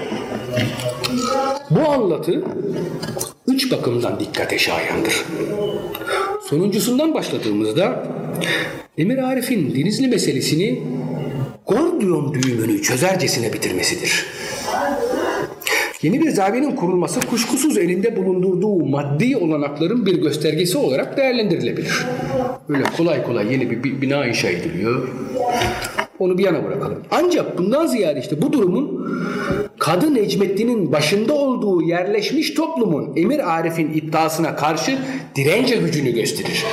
[1.71, 2.45] Bu anlatı
[3.47, 5.25] üç bakımdan dikkate şayandır.
[6.49, 8.07] Sonuncusundan başladığımızda
[8.99, 10.83] Emir Arif'in Denizli meselesini
[11.67, 14.27] Gordiyon düğümünü çözercesine bitirmesidir.
[16.03, 22.07] Yeni bir zaviyenin kurulması kuşkusuz elinde bulundurduğu maddi olanakların bir göstergesi olarak değerlendirilebilir.
[22.69, 25.09] Böyle kolay kolay yeni bir bina inşa ediliyor.
[26.19, 26.99] Onu bir yana bırakalım.
[27.11, 29.13] Ancak bundan ziyade işte bu durumun
[29.79, 34.99] Kadı Necmettin'in başında olduğu yerleşmiş toplumun Emir Arif'in iddiasına karşı
[35.37, 36.65] dirence gücünü gösterir.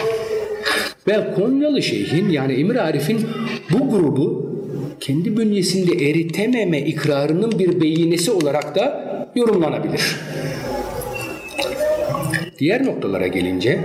[1.07, 3.19] Ve Konyalı Şeyh'in yani Emir Arif'in
[3.71, 4.49] bu grubu
[4.99, 10.15] kendi bünyesinde eritememe ikrarının bir beyinesi olarak da yorumlanabilir.
[12.59, 13.79] Diğer noktalara gelince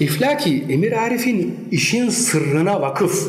[0.00, 3.28] İflaki Emir Arif'in işin sırrına vakıf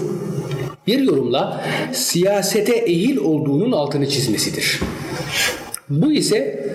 [0.88, 4.80] bir yorumla siyasete ehil olduğunun altını çizmesidir.
[5.90, 6.66] Bu ise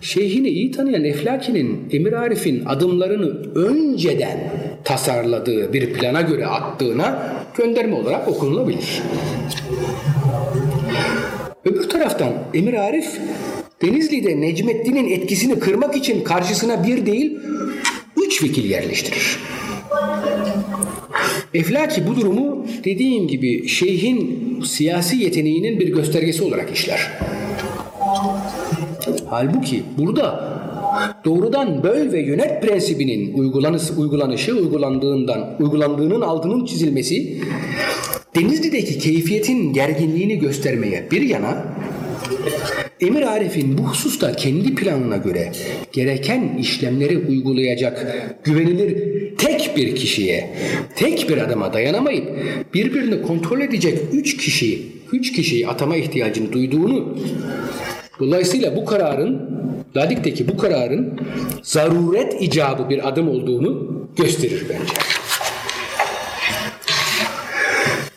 [0.00, 4.38] şeyhini iyi tanıyan Eflaki'nin Emir Arif'in adımlarını önceden
[4.84, 9.02] tasarladığı bir plana göre attığına gönderme olarak okunulabilir.
[11.68, 13.20] Öbür taraftan Emir Arif
[13.82, 17.38] Denizli'de Necmettin'in etkisini kırmak için karşısına bir değil
[18.16, 19.38] üç vekil yerleştirir.
[21.54, 27.10] Eflaki bu durumu dediğim gibi şeyhin siyasi yeteneğinin bir göstergesi olarak işler.
[29.26, 30.58] Halbuki burada
[31.24, 37.42] doğrudan böl ve yönet prensibinin uygulanışı, uygulanışı uygulandığından uygulandığının altının çizilmesi
[38.38, 41.64] Denizli'deki keyfiyetin gerginliğini göstermeye bir yana
[43.00, 45.52] Emir Arif'in bu hususta kendi planına göre
[45.92, 48.06] gereken işlemleri uygulayacak
[48.44, 48.96] güvenilir
[49.36, 50.50] tek bir kişiye,
[50.96, 52.28] tek bir adama dayanamayıp
[52.74, 54.82] birbirini kontrol edecek üç kişi,
[55.12, 57.18] üç kişiyi atama ihtiyacını duyduğunu
[58.20, 59.50] Dolayısıyla bu kararın
[59.96, 61.20] Ladik'teki bu kararın
[61.62, 64.92] zaruret icabı bir adım olduğunu gösterir bence.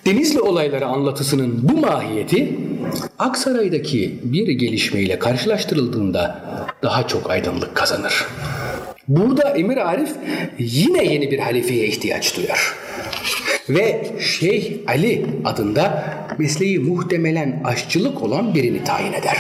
[0.06, 2.60] Denizli olayları anlatısının bu mahiyeti
[3.20, 6.42] Aksaray'daki bir gelişmeyle karşılaştırıldığında
[6.84, 8.26] daha çok aydınlık kazanır.
[9.08, 10.10] Burada Emir Arif
[10.60, 12.74] yine yeni bir halifeye ihtiyaç duyar.
[13.70, 16.04] Ve Şeyh Ali adında
[16.38, 19.38] mesleği muhtemelen aşçılık olan birini tayin eder.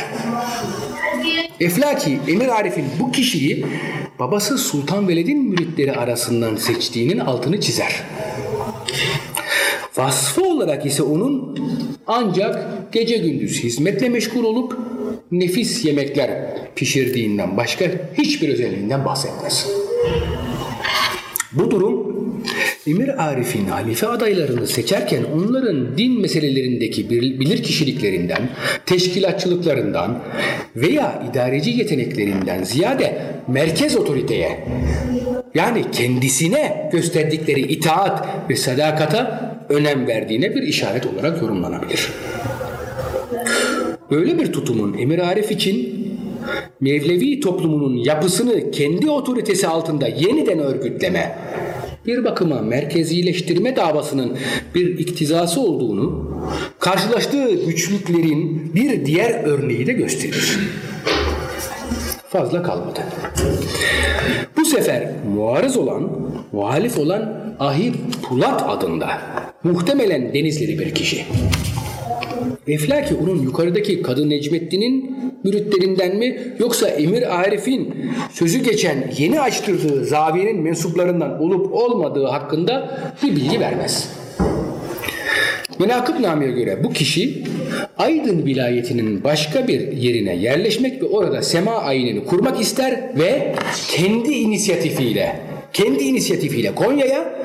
[1.60, 3.66] Eflaki Emir Arif'in bu kişiyi
[4.20, 8.04] babası Sultan Veled'in müritleri arasından seçtiğinin altını çizer.
[10.02, 11.60] Vasfı olarak ise onun
[12.08, 14.78] ancak gece gündüz hizmetle meşgul olup
[15.32, 16.30] nefis yemekler
[16.76, 17.86] pişirdiğinden başka
[18.18, 19.68] hiçbir özelliğinden bahsetmez.
[21.52, 22.12] Bu durum
[22.88, 28.50] Emir Arif'in halife adaylarını seçerken onların din meselelerindeki bilir kişiliklerinden,
[28.86, 30.24] teşkilatçılıklarından
[30.76, 34.68] veya idareci yeteneklerinden ziyade merkez otoriteye
[35.56, 42.10] yani kendisine gösterdikleri itaat ve sadakata önem verdiğine bir işaret olarak yorumlanabilir.
[44.12, 46.02] Böyle bir tutumun Emir Arif için
[46.82, 51.36] Mevlevi toplumunun yapısını kendi otoritesi altında yeniden örgütleme,
[52.06, 54.38] bir bakıma merkezileştirme davasının
[54.76, 56.32] bir iktizası olduğunu,
[56.80, 60.60] karşılaştığı güçlüklerin bir diğer örneği de gösterir.
[62.30, 63.00] Fazla kalmadı.
[64.58, 66.12] Bu sefer muarız olan,
[66.52, 67.94] muhalif olan Ahi
[68.24, 69.08] Pulat adında
[69.64, 71.26] muhtemelen Denizlili bir kişi.
[72.68, 77.96] Eflaki onun yukarıdaki Kadın Necmettin'in müritlerinden mi yoksa Emir Arif'in
[78.32, 84.10] sözü geçen yeni açtırdığı zaviyenin mensuplarından olup olmadığı hakkında bir bilgi vermez.
[85.80, 87.44] Menakıb Nami'ye göre bu kişi
[87.98, 93.56] Aydın vilayetinin başka bir yerine yerleşmek ve orada sema ayinini kurmak ister ve
[93.88, 95.36] kendi inisiyatifiyle
[95.74, 97.41] kendi inisiyatifiyle Konya'ya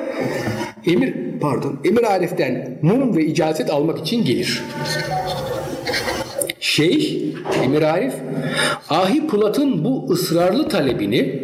[0.87, 4.63] Emir pardon Emir Arif'ten mum ve icazet almak için gelir.
[6.61, 7.23] Şeyh
[7.65, 8.15] Emir Arif
[8.89, 11.41] Ahi Pulat'ın bu ısrarlı talebini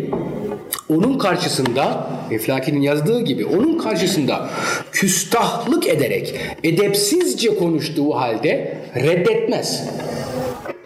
[0.88, 4.50] onun karşısında Eflaki'nin yazdığı gibi onun karşısında
[4.92, 9.88] küstahlık ederek edepsizce konuştuğu halde reddetmez.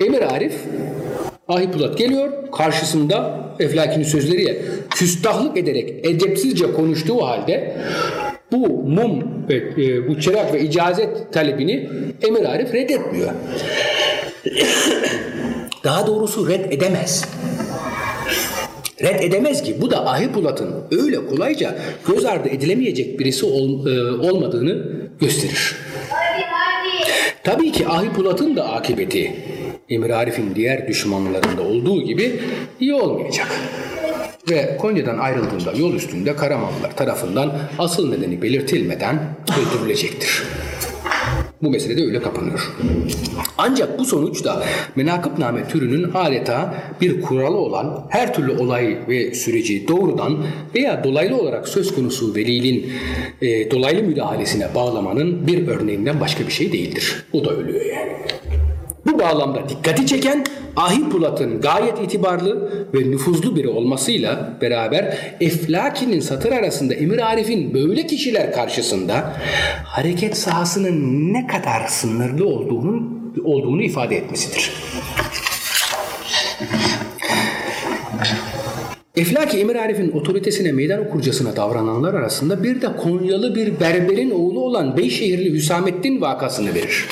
[0.01, 0.55] Emir Arif
[1.49, 7.77] Ahi Pulat geliyor karşısında Eflaki'nin sözleriyle küstahlık ederek edepsizce konuştuğu halde
[8.53, 11.89] bu mum ve e, bu çırak ve icazet talebini
[12.23, 13.31] Emir Arif reddetmiyor.
[15.85, 17.25] Daha doğrusu red edemez.
[19.03, 21.75] Red edemez ki bu da Ahi Pulat'ın öyle kolayca
[22.09, 24.87] göz ardı edilemeyecek birisi ol, e, olmadığını
[25.21, 25.77] gösterir.
[27.45, 29.35] Tabii ki Ahi Pulat'ın da akıbeti
[29.89, 32.41] Emir Arif'in diğer düşmanlarında olduğu gibi
[32.81, 33.49] iyi olmayacak.
[34.51, 39.19] Ve Konya'dan ayrıldığında yol üstünde Karamanlılar tarafından asıl nedeni belirtilmeden
[39.61, 40.43] öldürülecektir.
[41.63, 42.73] Bu mesele de öyle kapanıyor.
[43.59, 44.65] Ancak bu sonuçta
[44.97, 51.69] menakıbname türünün adeta bir kuralı olan her türlü olay ve süreci doğrudan veya dolaylı olarak
[51.69, 52.93] söz konusu velinin
[53.43, 57.25] e, dolaylı müdahalesine bağlamanın bir örneğinden başka bir şey değildir.
[57.33, 58.13] O da ölüyor yani.
[59.07, 60.45] Bu bağlamda dikkati çeken
[60.77, 68.07] Ahi Pulat'ın gayet itibarlı ve nüfuzlu biri olmasıyla beraber Eflaki'nin satır arasında Emir Arif'in böyle
[68.07, 69.37] kişiler karşısında
[69.85, 73.03] hareket sahasının ne kadar sınırlı olduğunu,
[73.45, 74.73] olduğunu ifade etmesidir.
[79.17, 84.97] Eflaki Emir Arif'in otoritesine meydan okurcasına davrananlar arasında bir de Konyalı bir berberin oğlu olan
[84.97, 87.07] Beyşehirli Hüsamettin vakasını verir.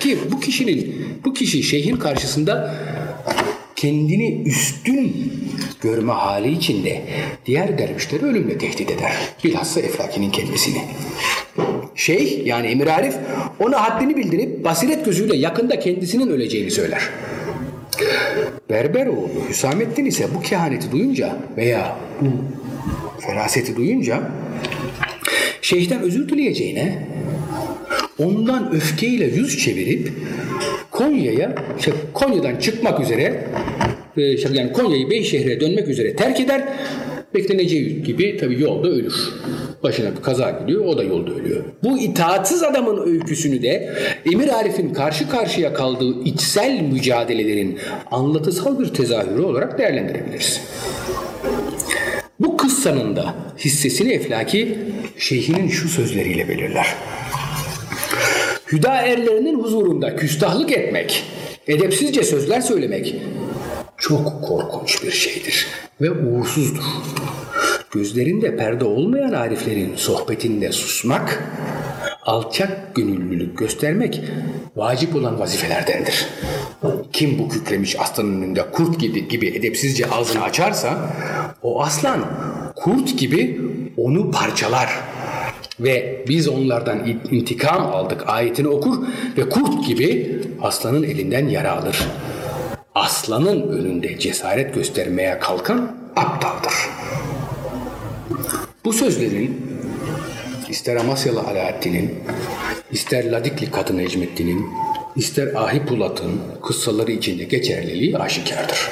[0.00, 2.74] Ki bu kişinin, bu kişi şeyhin karşısında
[3.76, 5.32] kendini üstün
[5.80, 7.02] görme hali içinde
[7.46, 9.12] diğer dervişleri ölümle tehdit eder.
[9.44, 10.82] Bilhassa Eflaki'nin kendisini.
[11.94, 13.16] Şeyh yani Emir Arif
[13.60, 17.08] ona haddini bildirip basiret gözüyle yakında kendisinin öleceğini söyler.
[18.70, 22.30] Berberoğlu Hüsamettin ise bu kehaneti duyunca veya bu
[23.26, 24.20] feraseti duyunca
[25.62, 27.08] şeyhten özür dileyeceğine
[28.18, 30.12] ondan öfkeyle yüz çevirip
[30.90, 33.44] Konya'ya şey, Konya'dan çıkmak üzere
[34.16, 36.68] e, yani Konya'yı Beyşehir'e dönmek üzere terk eder.
[37.34, 39.14] Bekleneceği gibi tabii yolda ölür.
[39.82, 41.64] Başına bir kaza gidiyor, o da yolda ölüyor.
[41.84, 43.94] Bu itaatsız adamın öyküsünü de
[44.32, 47.78] Emir Arif'in karşı karşıya kaldığı içsel mücadelelerin
[48.10, 50.60] anlatısal bir tezahürü olarak değerlendirebiliriz.
[52.40, 54.78] Bu kıssanın da hissesini Eflaki
[55.18, 56.86] şeyhinin şu sözleriyle belirler.
[58.72, 61.24] Hüda erlerinin huzurunda küstahlık etmek,
[61.66, 63.14] edepsizce sözler söylemek
[63.96, 65.66] çok korkunç bir şeydir
[66.00, 66.82] ve uğursuzdur.
[67.90, 71.42] Gözlerinde perde olmayan ariflerin sohbetinde susmak,
[72.22, 74.20] alçak gönüllülük göstermek
[74.76, 76.26] vacip olan vazifelerdendir.
[77.12, 81.10] Kim bu kükremiş aslanın önünde kurt gibi, gibi edepsizce ağzını açarsa
[81.62, 82.24] o aslan
[82.76, 83.60] kurt gibi
[83.96, 85.11] onu parçalar
[85.80, 89.06] ve biz onlardan intikam aldık ayetini okur
[89.36, 91.98] ve kurt gibi aslanın elinden yara alır.
[92.94, 96.72] Aslanın önünde cesaret göstermeye kalkan aptaldır.
[98.84, 99.66] Bu sözlerin
[100.68, 102.14] ister Amasyalı Alaaddin'in,
[102.90, 104.66] ister Ladikli Kadın Necmettin'in,
[105.16, 108.90] ister Ahi Pulat'ın kıssaları içinde geçerliliği aşikardır.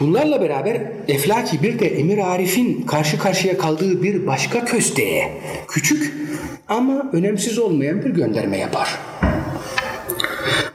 [0.00, 5.32] Bunlarla beraber Eflaki bir de Emir Arif'in karşı karşıya kaldığı bir başka kösteğe
[5.68, 6.12] küçük
[6.68, 8.98] ama önemsiz olmayan bir gönderme yapar.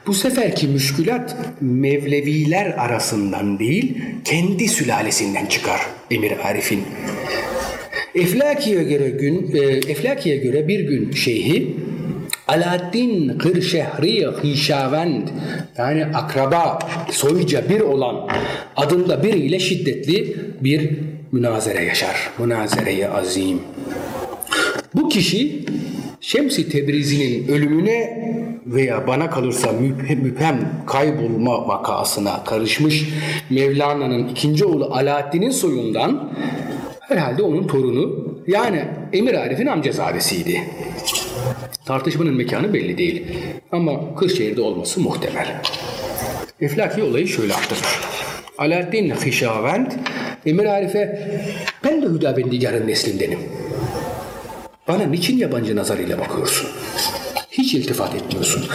[0.07, 6.83] Bu seferki müşkülat Mevleviler arasından değil, kendi sülalesinden çıkar Emir Arif'in.
[8.15, 9.59] Eflaki'ye göre gün e,
[9.91, 11.75] Eflaki'ye göre bir gün şeyhi
[12.49, 15.27] Alaaddin Kırşehri Hişavend
[15.77, 16.79] yani akraba
[17.11, 18.27] soyca bir olan
[18.75, 20.89] adında biriyle şiddetli bir
[21.31, 22.29] münazere yaşar.
[22.37, 23.59] Münazere-i azim.
[24.95, 25.65] Bu kişi
[26.21, 28.23] Şemsi Tebrizi'nin ölümüne
[28.65, 29.71] veya bana kalırsa
[30.21, 33.05] müphem kaybolma vakasına karışmış
[33.49, 36.33] Mevlana'nın ikinci oğlu Alaaddin'in soyundan
[36.99, 40.61] herhalde onun torunu yani Emir Arif'in amcazadesiydi.
[41.85, 43.25] Tartışmanın mekanı belli değil
[43.71, 45.61] ama Kırşehir'de olması muhtemel.
[46.61, 47.99] Eflaki olayı şöyle aktarır.
[48.57, 49.91] Alaaddin Hişavend
[50.45, 51.29] Emir Arif'e
[51.83, 53.39] ben de Hüdavendigar'ın neslindenim.
[54.87, 56.69] Bana niçin yabancı nazarıyla bakıyorsun?
[57.51, 58.65] Hiç iltifat etmiyorsun.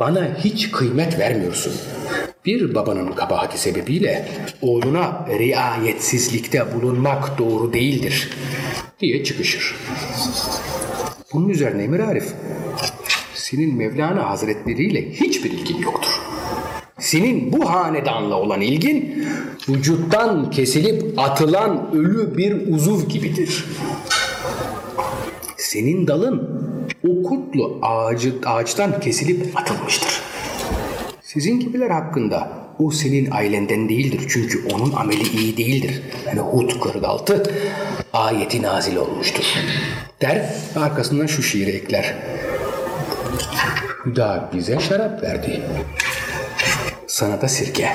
[0.00, 1.72] Bana hiç kıymet vermiyorsun.
[2.44, 4.28] Bir babanın kabahati sebebiyle
[4.62, 8.30] oğluna riayetsizlikte bulunmak doğru değildir
[9.00, 9.74] diye çıkışır.
[11.36, 12.34] Bunun üzerine Emir Arif,
[13.34, 16.20] senin Mevlana Hazretleri ile hiçbir ilgin yoktur.
[16.98, 19.26] Senin bu hanedanla olan ilgin
[19.68, 23.64] vücuttan kesilip atılan ölü bir uzuv gibidir.
[25.56, 26.60] Senin dalın
[27.08, 30.15] o kutlu ağacı, ağaçtan kesilip atılmıştır.
[31.36, 34.20] Sizin gibiler hakkında o senin ailenden değildir.
[34.28, 36.02] Çünkü onun ameli iyi değildir.
[36.26, 37.42] Yani Hud 46
[38.12, 39.44] ayeti nazil olmuştur.
[40.20, 42.14] Der arkasından şu şiiri ekler.
[44.06, 45.62] Hüda bize şarap verdi.
[47.06, 47.88] Sana da sirke.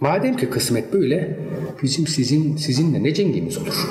[0.00, 1.38] Madem ki kısmet böyle,
[1.82, 3.88] bizim sizin sizinle ne cengimiz olur?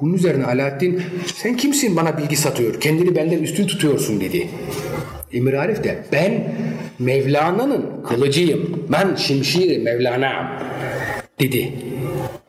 [0.00, 1.02] Bunun üzerine Alaaddin
[1.34, 4.48] sen kimsin bana bilgi satıyor kendini benden üstün tutuyorsun dedi.
[5.32, 6.54] Emir Arif de ben
[6.98, 8.86] Mevlana'nın kılıcıyım.
[8.92, 10.46] Ben şimşiri Mevlana'm
[11.40, 11.72] dedi.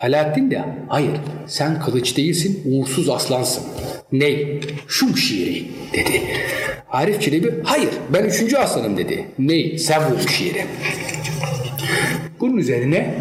[0.02, 1.12] Alaaddin de hayır
[1.48, 3.64] sen kılıç değilsin uğursuz aslansın.
[4.12, 4.62] Ney?
[4.88, 6.22] Şum şiiri dedi.
[6.90, 9.26] Arif Çelebi hayır ben üçüncü aslanım dedi.
[9.40, 9.78] Ney?
[9.78, 10.66] Sen vur şiiri.
[12.40, 13.14] Bunun üzerine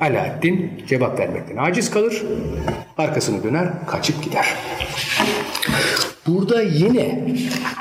[0.00, 2.22] Alaaddin cevap vermekten aciz kalır.
[2.98, 4.46] Arkasını döner, kaçıp gider.
[6.28, 7.34] Burada yine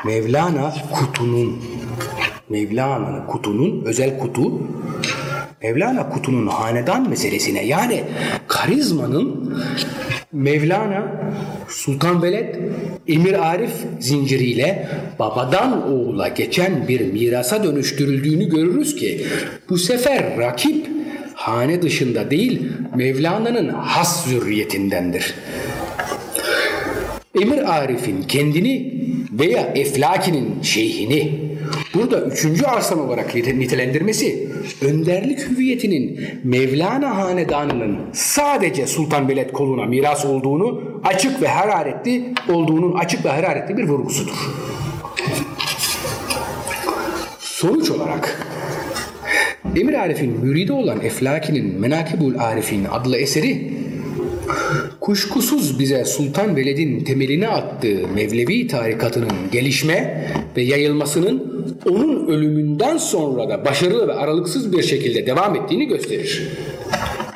[0.05, 1.63] Mevlana kutunun
[2.49, 4.61] Mevlana'nın kutunun özel kutu
[5.63, 8.03] Mevlana kutunun hanedan meselesine yani
[8.47, 9.57] karizmanın
[10.31, 11.11] Mevlana
[11.67, 12.55] Sultan Veled
[13.07, 14.89] Emir Arif zinciriyle
[15.19, 19.25] babadan oğula geçen bir mirasa dönüştürüldüğünü görürüz ki
[19.69, 20.87] bu sefer rakip
[21.33, 25.33] hane dışında değil Mevlana'nın has zürriyetindendir.
[27.41, 28.93] Emir Arif'in kendini
[29.31, 31.39] veya Eflaki'nin şeyhini
[31.93, 34.47] burada üçüncü arslan olarak nite- nitelendirmesi
[34.81, 43.25] önderlik hüviyetinin Mevlana Hanedanı'nın sadece Sultan Veled koluna miras olduğunu açık ve hararetli olduğunun açık
[43.25, 44.37] ve hararetli bir vurgusudur.
[47.39, 48.47] Sonuç olarak
[49.75, 53.71] Emir Arif'in müridi olan Eflaki'nin Menakibul Arifin adlı eseri
[54.99, 60.27] kuşkusuz bize Sultan Veled'in temelini attığı Mevlevi tarikatının gelişme
[60.57, 66.47] ve yayılmasının onun ölümünden sonra da başarılı ve aralıksız bir şekilde devam ettiğini gösterir.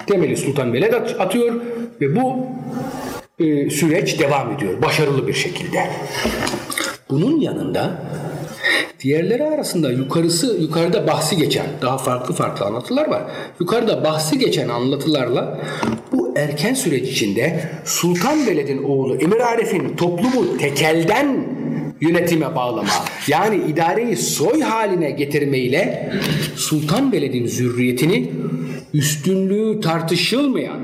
[0.07, 1.61] Temeli Sultan Veled at- atıyor
[2.01, 2.45] ve bu
[3.39, 5.87] e, süreç devam ediyor başarılı bir şekilde.
[7.09, 8.01] Bunun yanında
[9.03, 13.23] Diğerleri arasında yukarısı yukarıda bahsi geçen daha farklı farklı anlatılar var.
[13.59, 15.59] Yukarıda bahsi geçen anlatılarla
[16.11, 21.45] bu erken süreç içinde Sultan Veled'in oğlu Emir Arif'in toplumu tekelden
[22.01, 22.89] yönetime bağlama
[23.27, 26.13] yani idareyi soy haline getirmeyle
[26.55, 28.31] Sultan Veled'in zürriyetini
[28.93, 30.79] üstünlüğü tartışılmayan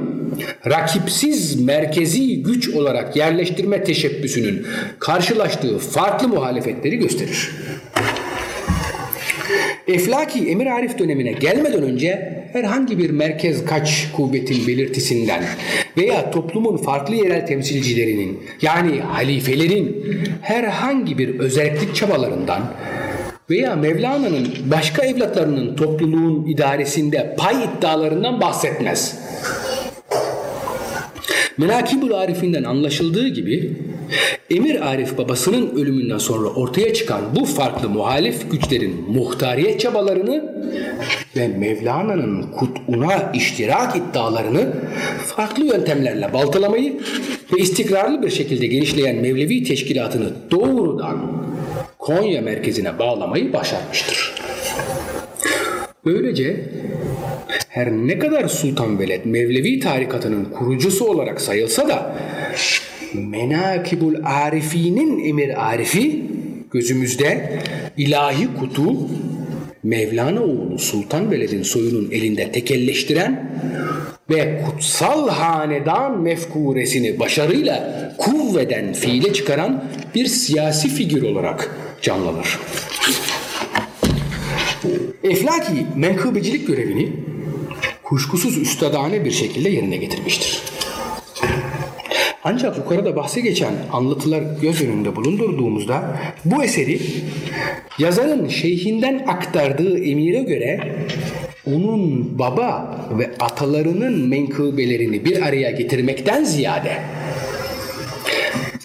[0.67, 4.65] rakipsiz merkezi güç olarak yerleştirme teşebbüsünün
[4.99, 7.51] karşılaştığı farklı muhalefetleri gösterir.
[9.87, 15.43] Eflaki Emir Arif dönemine gelmeden önce herhangi bir merkez kaç kuvvetin belirtisinden
[15.97, 20.05] veya toplumun farklı yerel temsilcilerinin yani halifelerin
[20.41, 22.73] herhangi bir özellik çabalarından
[23.49, 29.19] veya Mevlana'nın başka evlatlarının topluluğun idaresinde pay iddialarından bahsetmez.
[31.57, 33.73] Menakibul Arif'inden anlaşıldığı gibi
[34.49, 40.55] Emir Arif babasının ölümünden sonra ortaya çıkan bu farklı muhalif güçlerin muhtariyet çabalarını
[41.35, 44.73] ve Mevlana'nın kut'una iştirak iddialarını
[45.25, 46.99] farklı yöntemlerle baltalamayı
[47.53, 51.47] ve istikrarlı bir şekilde genişleyen Mevlevi teşkilatını doğrudan
[51.97, 54.33] Konya merkezine bağlamayı başarmıştır.
[56.07, 56.59] Böylece
[57.69, 62.15] her ne kadar Sultan Veled Mevlevi tarikatının kurucusu olarak sayılsa da
[63.13, 66.21] Menakibul Arifinin emir Arifi
[66.71, 67.59] gözümüzde
[67.97, 69.09] ilahi kutu
[69.83, 73.61] Mevlana oğlu Sultan Veled'in soyunun elinde tekelleştiren
[74.29, 79.83] ve kutsal hanedan mefkuresini başarıyla kuvveden fiile çıkaran
[80.15, 82.59] bir siyasi figür olarak canlanır.
[85.23, 87.09] Eflaki menkıbecilik görevini
[88.03, 90.61] kuşkusuz üstadane bir şekilde yerine getirmiştir.
[92.43, 96.99] Ancak yukarıda bahse geçen anlatılar göz önünde bulundurduğumuzda bu eseri
[97.99, 100.95] yazarın şeyhinden aktardığı emire göre
[101.65, 106.97] onun baba ve atalarının menkıbelerini bir araya getirmekten ziyade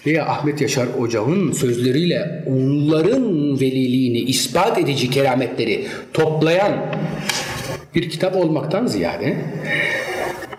[0.05, 6.73] veya Ahmet Yaşar Ocağ'ın sözleriyle onların veliliğini ispat edici kerametleri toplayan
[7.95, 9.37] bir kitap olmaktan ziyade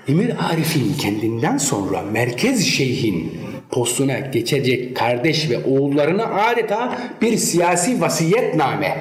[0.09, 3.33] Emir Arif'in kendinden sonra merkez şeyhin
[3.71, 8.99] postuna geçecek kardeş ve oğullarına adeta bir siyasi vasiyetname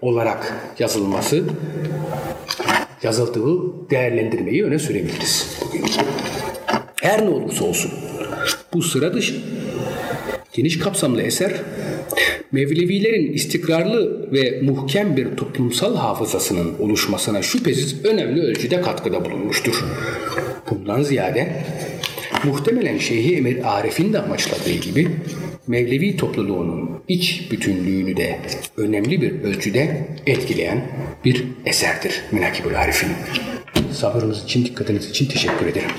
[0.00, 1.44] olarak yazılması
[3.02, 5.84] yazıldığı değerlendirmeyi öne sürebiliriz bugün.
[7.02, 7.90] Her ne olursa olsun
[8.74, 9.34] bu sıra dışı
[10.52, 11.52] geniş kapsamlı eser
[12.52, 19.84] Mevlevilerin istikrarlı ve muhkem bir toplumsal hafızasının oluşmasına şüphesiz önemli ölçüde katkıda bulunmuştur.
[20.70, 21.64] Bundan ziyade
[22.44, 25.08] muhtemelen Şeyhi Emir Arif'in de amaçladığı gibi
[25.66, 28.38] Mevlevi topluluğunun iç bütünlüğünü de
[28.76, 30.82] önemli bir ölçüde etkileyen
[31.24, 33.08] bir eserdir Menakibül Arif'in.
[33.92, 35.90] Sabrınız için, dikkatiniz için teşekkür ederim.